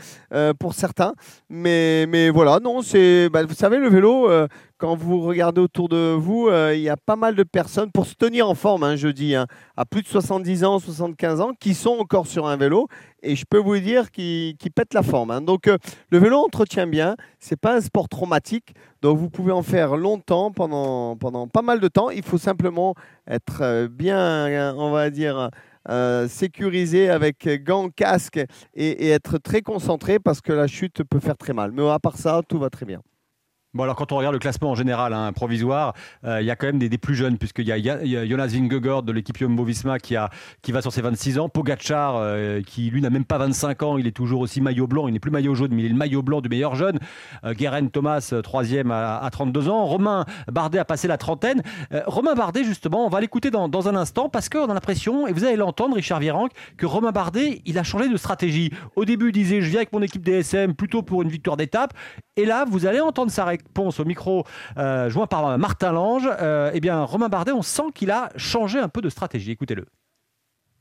pour 0.61 0.75
certains. 0.75 1.15
Mais, 1.49 2.07
mais 2.07 2.31
voilà, 2.31 2.61
non, 2.63 2.83
c'est, 2.83 3.29
ben, 3.29 3.45
vous 3.45 3.55
savez, 3.55 3.79
le 3.79 3.89
vélo, 3.89 4.29
quand 4.79 4.95
vous 4.97 5.21
regardez 5.21 5.61
autour 5.61 5.89
de 5.89 6.15
vous, 6.17 6.47
euh, 6.49 6.73
il 6.75 6.81
y 6.81 6.89
a 6.89 6.97
pas 6.97 7.17
mal 7.17 7.35
de 7.35 7.43
personnes, 7.43 7.91
pour 7.91 8.07
se 8.07 8.15
tenir 8.15 8.49
en 8.49 8.55
forme, 8.55 8.85
hein, 8.85 8.95
je 8.97 9.09
dis, 9.09 9.35
hein, 9.35 9.47
à 9.77 9.85
plus 9.85 10.03
de 10.03 10.07
70 10.07 10.65
ans, 10.65 10.79
75 10.79 11.41
ans, 11.41 11.53
qui 11.59 11.75
sont 11.75 11.97
encore 11.99 12.29
sur 12.29 12.47
un 12.47 12.57
vélo. 12.57 12.87
Et 13.23 13.35
je 13.35 13.45
peux 13.45 13.59
vous 13.59 13.79
dire 13.79 14.13
qu'ils 14.13 14.57
pètent 14.75 14.95
la 14.95 15.03
forme. 15.03 15.33
hein. 15.33 15.41
Donc, 15.41 15.67
euh, 15.67 15.79
le 16.11 16.19
vélo 16.19 16.39
entretient 16.39 16.87
bien. 16.87 17.17
C'est 17.41 17.61
pas 17.61 17.77
un 17.77 17.81
sport 17.81 18.09
traumatique. 18.09 18.75
Donc, 19.03 19.19
vous 19.19 19.29
pouvez 19.29 19.53
en 19.53 19.63
faire 19.63 19.97
longtemps, 19.97 20.53
pendant, 20.53 21.17
pendant 21.17 21.49
pas 21.49 21.63
mal 21.63 21.81
de 21.81 21.89
temps. 21.89 22.11
Il 22.11 22.23
faut 22.23 22.39
simplement 22.39 22.95
être 23.27 23.63
euh, 23.63 23.89
bien, 23.89 24.75
on 24.77 24.93
va 24.93 25.11
dire, 25.11 25.51
euh, 25.89 26.29
sécurisé 26.29 27.11
avec 27.11 27.49
gants, 27.65 27.89
casque 27.89 28.41
et 28.75 29.09
être 29.09 29.39
très 29.39 29.63
concentré 29.63 30.19
parce 30.19 30.41
que 30.41 30.53
la 30.53 30.69
chute 30.69 31.03
peut 31.03 31.21
faire 31.21 31.37
très 31.37 31.53
mal. 31.53 31.73
Mais 31.73 31.89
à 31.91 31.99
part 31.99 32.17
ça, 32.17 32.43
tout 32.49 32.59
va 32.59 32.71
très 32.71 32.87
bien. 32.87 33.01
Bon, 33.75 33.83
alors 33.83 33.97
quand 33.97 34.13
on 34.13 34.17
regarde 34.17 34.33
le 34.33 34.39
classement 34.39 34.71
en 34.71 34.75
général, 34.75 35.13
hein, 35.13 35.31
provisoire, 35.35 35.93
euh, 36.25 36.41
il 36.41 36.47
y 36.47 36.51
a 36.51 36.57
quand 36.57 36.69
même 36.69 36.79
des, 36.79 36.89
plus 36.97 37.15
jeunes, 37.15 37.37
puisqu'il 37.37 37.69
y 37.69 37.79
y 37.79 37.91
a- 37.91 38.27
Jonas 38.27 38.47
Vingegaard 38.47 39.03
de 39.03 39.13
l'équipe 39.13 39.37
Jumbo-Visma 39.37 39.99
qui, 39.99 40.17
a, 40.17 40.31
qui 40.63 40.73
va 40.73 40.81
sur 40.81 40.91
ses 40.91 41.03
26 41.03 41.39
ans, 41.39 41.51
Pogacar 41.51 42.17
euh, 42.17 42.63
qui 42.63 42.89
lui 42.89 43.03
n'a 43.03 43.11
même 43.11 43.27
pas 43.27 43.37
25 43.37 43.83
ans, 43.83 43.99
il 43.99 44.07
est 44.07 44.17
toujours 44.17 44.41
aussi 44.41 44.63
maillot 44.63 44.87
blanc, 44.87 45.07
il 45.07 45.13
n'est 45.13 45.21
plus 45.21 45.31
maillot 45.31 45.55
jaune, 45.55 45.69
mais 45.73 45.83
il 45.83 45.85
est 45.85 45.91
le 45.91 45.97
maillot 45.97 46.23
blanc 46.23 46.41
du 46.41 46.49
meilleur 46.49 46.77
jeune, 46.77 46.99
euh, 47.45 47.53
Thomas, 47.93 48.31
euh, 48.33 48.41
troisième 48.41 48.91
à, 48.91 49.19
à 49.19 49.29
32 49.31 49.69
ans, 49.69 49.85
Romain 49.85 50.25
Bardet 50.51 50.79
a 50.79 50.87
passé 50.87 51.07
la 51.07 51.19
trentaine. 51.19 51.63
Romain 52.07 52.35
Bardet, 52.35 52.65
justement, 52.65 53.05
on 53.05 53.11
va 53.11 53.21
l'écouter 53.21 53.51
dans, 53.51 53.69
dans 53.69 53.87
un 53.87 53.97
instant, 53.97 54.31
parce 54.31 54.49
qu'on 54.49 54.71
a 54.71 54.75
l'impression, 54.75 55.27
et 55.27 55.33
vous 55.35 55.45
allez 55.45 55.57
l'entendre, 55.57 55.95
Richard 55.95 56.21
Virenque, 56.21 56.53
que 56.79 56.87
Romain 56.87 57.13
Bardet, 57.13 57.61
il 57.67 57.79
a 57.79 57.83
changé 57.83 58.09
de 58.09 58.17
stratégie. 58.17 58.73
Au 58.97 59.05
début, 59.05 59.27
il 59.29 59.33
disait, 59.33 59.61
je 59.61 59.69
viens 59.69 59.81
avec 59.81 59.93
mon 59.93 60.01
équipe 60.01 60.23
DSM 60.23 60.73
plutôt 60.75 61.03
pour 61.03 61.21
une 61.21 61.29
victoire 61.29 61.59
d'étape, 61.59 61.93
et 62.37 62.47
là, 62.47 62.65
vous 62.71 62.87
allez 62.87 63.01
entendre 63.01 63.31
sa 63.31 63.45
réponse 63.59 64.01
au 64.01 64.05
micro 64.05 64.45
euh, 64.77 65.09
joint 65.11 65.27
par 65.27 65.59
Martin 65.59 65.93
Lange. 65.93 66.29
Euh, 66.41 66.71
eh 66.73 66.81
bien, 66.81 67.03
Romain 67.03 67.29
Bardet, 67.29 67.53
on 67.53 67.63
sent 67.63 67.91
qu'il 67.95 68.11
a 68.11 68.31
changé 68.37 68.79
un 68.79 68.89
peu 68.89 69.01
de 69.01 69.09
stratégie. 69.09 69.53
Écoutez-le. 69.53 69.87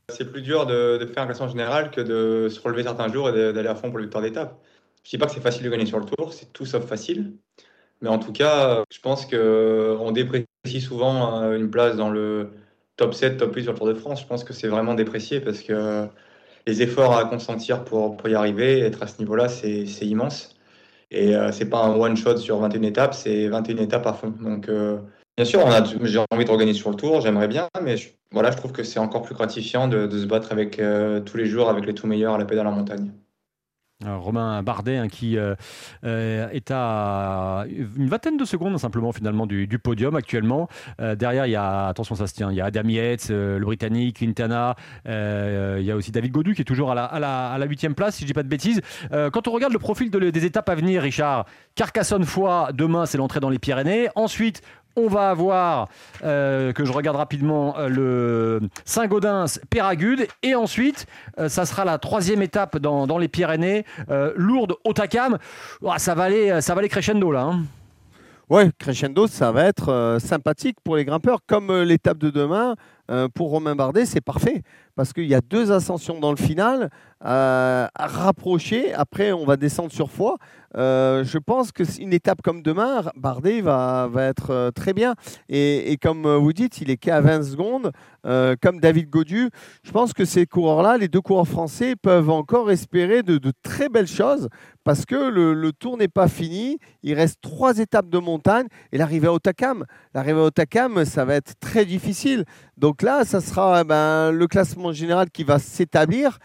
C'est 0.10 0.32
plus 0.32 0.42
dur 0.42 0.66
de, 0.66 1.06
faire 1.14 1.24
un 1.24 1.26
classement 1.26 1.50
général 1.50 1.92
que 1.92 2.00
de 2.02 2.48
se 2.50 2.60
relever 2.62 2.84
certains 2.84 3.12
jours 3.12 3.30
et 3.30 3.54
d'aller 3.54 3.68
à 3.68 3.76
fond 3.76 3.90
pour 3.90 3.98
le 3.98 4.06
victoire 4.06 4.24
d'étape. 4.24 4.58
Je 5.04 5.10
dis 5.10 5.18
pas 5.18 5.26
que 5.26 5.34
c'est 5.34 5.42
facile 5.42 5.64
de 5.64 5.70
gagner 5.70 5.86
sur 5.86 6.00
le 6.00 6.06
tour, 6.06 6.34
c'est 6.34 6.52
tout 6.54 6.66
sauf 6.66 6.86
facile. 6.86 7.34
Mais 8.02 8.10
en 8.10 8.20
tout 8.20 8.32
cas, 8.32 8.84
je 8.92 9.00
pense 9.00 9.26
qu'on 9.26 10.12
déprécie 10.12 10.82
souvent 10.82 11.42
euh, 11.42 11.58
une 11.58 11.70
place 11.70 11.98
dans 11.98 12.10
le 12.10 12.52
top 12.96 13.14
7, 13.14 13.38
top 13.38 13.56
8 13.56 13.64
sur 13.64 13.72
le 13.74 13.78
Tour 13.78 13.88
de 13.88 13.94
France. 13.94 14.22
Je 14.22 14.28
pense 14.28 14.44
que 14.44 14.54
c'est 14.54 14.68
vraiment 14.68 14.94
déprécié 14.94 15.40
parce 15.42 15.62
que 15.62 16.08
les 16.68 16.82
efforts 16.82 17.18
à 17.18 17.26
consentir 17.26 17.84
pour, 17.86 18.18
y 18.28 18.36
arriver, 18.36 18.80
être 18.82 19.04
à 19.04 19.08
ce 19.08 19.20
niveau-là, 19.20 19.48
c'est 19.50 19.86
immense. 20.02 20.57
Et 21.12 21.36
euh, 21.36 21.52
c'est 21.52 21.70
pas 21.70 21.84
un 21.84 21.96
one-shot 21.96 22.38
sur 22.38 22.60
21 22.60 22.82
étapes, 22.84 23.14
c'est 23.14 23.48
21 23.48 23.78
étapes 23.78 24.06
à 24.08 24.14
fond. 24.14 24.34
Donc, 24.42 24.68
euh, 24.68 25.00
bien 25.38 25.46
sûr, 25.46 25.62
j'ai 26.04 26.20
envie 26.32 26.46
de 26.46 26.52
regagner 26.52 26.74
sur 26.74 26.90
le 26.90 26.96
tour, 26.96 27.22
j'aimerais 27.22 27.48
bien, 27.48 27.68
mais 27.82 27.98
je, 27.98 28.10
voilà, 28.32 28.52
je 28.52 28.58
trouve 28.58 28.72
que 28.74 28.84
c'est 28.84 29.00
encore 29.00 29.22
plus 29.22 29.36
gratifiant 29.36 29.88
de, 29.88 30.06
de 30.06 30.20
se 30.20 30.26
battre 30.26 30.52
avec, 30.52 30.80
euh, 30.80 31.22
tous 31.22 31.38
les 31.38 31.46
jours 31.46 31.70
avec 31.70 31.86
les 31.86 31.94
tout 31.94 32.08
meilleurs 32.08 32.34
à 32.34 32.38
la 32.38 32.46
pédale 32.46 32.68
en 32.68 32.74
montagne. 32.74 33.14
Alors, 34.06 34.22
Romain 34.22 34.62
Bardet 34.62 34.98
hein, 34.98 35.08
qui 35.08 35.40
euh, 35.40 35.56
euh, 36.04 36.50
est 36.50 36.70
à 36.70 37.66
une 37.96 38.08
vingtaine 38.08 38.38
de 38.38 38.46
secondes 38.46 38.78
simplement 38.78 39.12
finalement 39.12 39.48
du, 39.48 39.68
podium 39.80 40.16
actuellement. 40.16 40.70
Euh, 41.02 41.16
derrière, 41.16 41.48
il 41.48 41.52
y 41.52 41.56
a, 41.56 41.88
attention 41.88 42.14
il 42.16 42.56
y 42.56 42.62
a 42.62 42.66
Adam 42.66 42.88
Yates, 42.88 43.30
le 43.30 43.60
Britannique, 43.66 44.20
Quintana, 44.20 44.76
il 45.06 45.84
y 45.84 45.90
a 45.92 45.96
aussi 45.96 46.12
David 46.12 46.32
Godu 46.32 46.54
qui 46.54 46.62
est 46.62 46.66
toujours 46.66 46.92
à 46.92 46.96
la, 46.96 47.06
à 47.06 47.20
la, 47.20 47.50
à 47.50 47.58
la 47.58 47.66
huitième 47.66 47.96
place 47.96 48.16
si 48.16 48.22
je 48.22 48.28
dis 48.28 48.34
pas 48.34 48.44
de 48.44 48.48
bêtises. 48.48 48.82
Quand 49.12 49.48
on 49.48 49.52
regarde 49.52 49.74
le 49.74 49.80
profil 49.80 50.12
de- 50.12 50.30
des 50.30 50.46
étapes 50.46 50.70
à 50.70 50.76
venir, 50.76 51.02
Richard, 51.02 51.46
Carcassonne-Foix, 51.74 52.70
demain 52.74 53.08
c'est 53.08 53.18
l'entrée 53.18 53.40
dans 53.40 53.50
les 53.50 53.60
Pyrénées. 53.60 54.10
Ensuite, 54.14 54.62
on 54.98 55.08
va 55.08 55.30
avoir, 55.30 55.88
euh, 56.24 56.74
que 56.74 56.84
je 56.84 56.92
regarde 56.92 57.16
rapidement, 57.16 57.78
euh, 57.78 57.88
le 57.88 58.70
Saint-Gaudens, 58.84 59.60
Péragude. 59.70 60.28
Et 60.44 60.56
ensuite, 60.56 61.06
euh, 61.40 61.48
ça 61.48 61.66
sera 61.66 61.86
la 61.86 62.00
troisième 62.00 62.42
étape 62.42 62.78
dans, 62.78 63.18
les 63.18 63.28
Pyrénées, 63.28 63.86
Lourdes, 64.36 64.76
Otakam. 64.84 65.38
Ouah, 65.82 66.00
ça, 66.00 66.16
va 66.16 66.24
aller, 66.24 66.62
ça 66.62 66.76
va 66.76 66.86
crescendo 66.88 67.32
là. 67.32 67.42
hein. 67.42 67.64
Ouais, 68.50 68.70
crescendo, 68.78 69.28
ça 69.28 69.52
va 69.52 69.66
être 69.66 70.18
sympathique 70.20 70.78
pour 70.84 70.96
les 70.96 71.06
grimpeurs. 71.06 71.40
Comme 71.46 71.72
l'étape 71.82 72.18
de 72.18 72.30
demain, 72.30 72.76
pour 73.34 73.50
Romain 73.50 73.76
Bardet, 73.76 74.06
c'est 74.06 74.22
parfait. 74.22 74.64
Parce 74.96 75.14
qu'il 75.14 75.26
y 75.26 75.36
a 75.36 75.42
deux 75.42 75.72
ascensions 75.72 76.20
dans 76.20 76.32
le 76.32 76.38
final, 76.38 76.90
euh, 77.26 77.88
à 77.94 78.08
rapprocher. 78.08 78.94
Après, 78.94 79.32
on 79.32 79.46
va 79.46 79.58
descendre 79.58 79.92
sur 79.92 80.12
foi. 80.12 80.38
Euh, 80.76 81.24
je 81.24 81.38
pense 81.38 81.72
que 81.72 81.84
une 82.00 82.14
étape 82.14 82.42
comme 82.42 82.62
demain, 82.62 83.02
Bardet 83.16 83.62
va, 83.62 84.10
être 84.18 84.52
euh, 84.52 84.72
très 84.72 84.94
bien. 84.94 85.16
Et, 85.50 85.98
comme 86.02 86.26
euh, 86.26 86.38
vous 86.38 86.54
dites, 86.54 86.82
il 86.82 86.90
est 86.90 86.98
qu'à 86.98 87.22
20 87.22 87.44
secondes, 87.44 87.92
comme 88.62 88.82
David 88.82 89.10
Godu. 89.10 89.50
Je 89.84 89.92
pense 89.92 90.12
que 90.12 90.26
ces 90.26 90.46
coureurs-là, 90.46 90.98
les 90.98 91.08
deux 91.08 91.22
coureurs 91.22 91.48
français, 91.48 91.96
peuvent 91.96 92.30
encore 92.30 92.70
espérer 92.70 93.24
de, 93.24 93.40
très 93.64 93.88
belles 93.88 94.08
choses 94.08 94.50
parce 94.84 95.06
que 95.06 95.16
le, 95.16 95.72
tour 95.72 95.96
n'est 95.98 96.10
pas 96.10 96.28
fini. 96.28 96.78
Il 97.04 97.14
reste 97.14 97.40
trois 97.42 97.78
étapes 97.80 98.10
de 98.10 98.18
montagne 98.18 98.68
et 98.92 98.98
l'arrivée 98.98 99.28
à 99.28 99.34
Otakam. 99.34 99.86
L'arrivée 100.14 100.42
à 100.42 100.44
Otakam, 100.44 101.06
ça 101.06 101.24
va 101.24 101.36
être 101.36 101.54
très 101.62 101.86
difficile. 101.86 102.44
Donc 102.76 103.02
là, 103.02 103.24
ça 103.24 103.40
sera 103.40 103.80
eh 103.82 103.84
ben, 103.86 104.32
le 104.32 104.48
classement 104.48 104.92
général 104.92 105.30
qui 105.30 105.46
va 105.46 105.58
s'établir. 105.58 106.40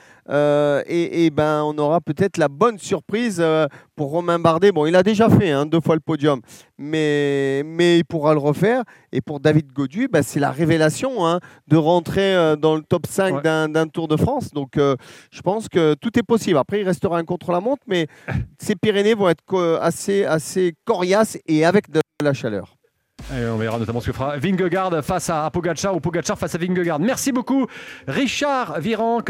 Et, 0.86 1.24
et 1.26 1.30
ben, 1.30 1.62
on 1.64 1.76
aura 1.78 2.00
peut-être 2.00 2.36
la 2.36 2.48
bonne 2.48 2.78
surprise 2.78 3.38
euh, 3.40 3.66
pour 3.96 4.10
Romain 4.10 4.38
Bardet. 4.38 4.72
Bon, 4.72 4.86
il 4.86 4.96
a 4.96 5.02
déjà 5.02 5.28
fait 5.28 5.50
hein, 5.50 5.66
deux 5.66 5.80
fois 5.80 5.94
le 5.94 6.00
podium, 6.00 6.40
mais, 6.78 7.62
mais 7.64 7.98
il 7.98 8.04
pourra 8.04 8.32
le 8.34 8.38
refaire. 8.40 8.82
Et 9.12 9.20
pour 9.20 9.40
David 9.40 9.72
Godu, 9.72 10.08
ben, 10.08 10.22
c'est 10.22 10.40
la 10.40 10.50
révélation 10.50 11.26
hein, 11.26 11.40
de 11.68 11.76
rentrer 11.76 12.34
euh, 12.34 12.56
dans 12.56 12.76
le 12.76 12.82
top 12.82 13.06
5 13.06 13.34
Ouais. 13.34 13.42
d'un 13.42 13.86
Tour 13.88 14.08
de 14.08 14.16
France. 14.16 14.50
Donc, 14.52 14.76
euh, 14.76 14.96
je 15.30 15.40
pense 15.40 15.68
que 15.68 15.94
tout 15.94 16.18
est 16.18 16.22
possible. 16.22 16.58
Après, 16.58 16.80
il 16.80 16.84
restera 16.84 17.18
un 17.18 17.24
contre-la-montre, 17.24 17.82
mais 17.86 18.06
ces 18.58 18.74
Pyrénées 18.76 19.14
vont 19.14 19.28
être 19.28 19.78
assez, 19.80 20.24
assez 20.24 20.74
coriaces 20.84 21.38
et 21.46 21.64
avec 21.64 21.90
de 21.90 22.00
la 22.22 22.32
chaleur. 22.32 22.74
Et 23.30 23.46
on 23.46 23.56
verra 23.56 23.78
notamment 23.78 24.00
ce 24.00 24.06
que 24.06 24.12
fera 24.12 24.36
Vingegaard 24.36 25.04
face 25.04 25.30
à 25.30 25.48
Pogacar 25.52 25.94
ou 25.94 26.00
Pogacar 26.00 26.36
face 26.36 26.56
à 26.56 26.58
Vingegaard. 26.58 26.98
Merci 26.98 27.30
beaucoup, 27.30 27.66
Richard 28.08 28.80
Virenque. 28.80 29.20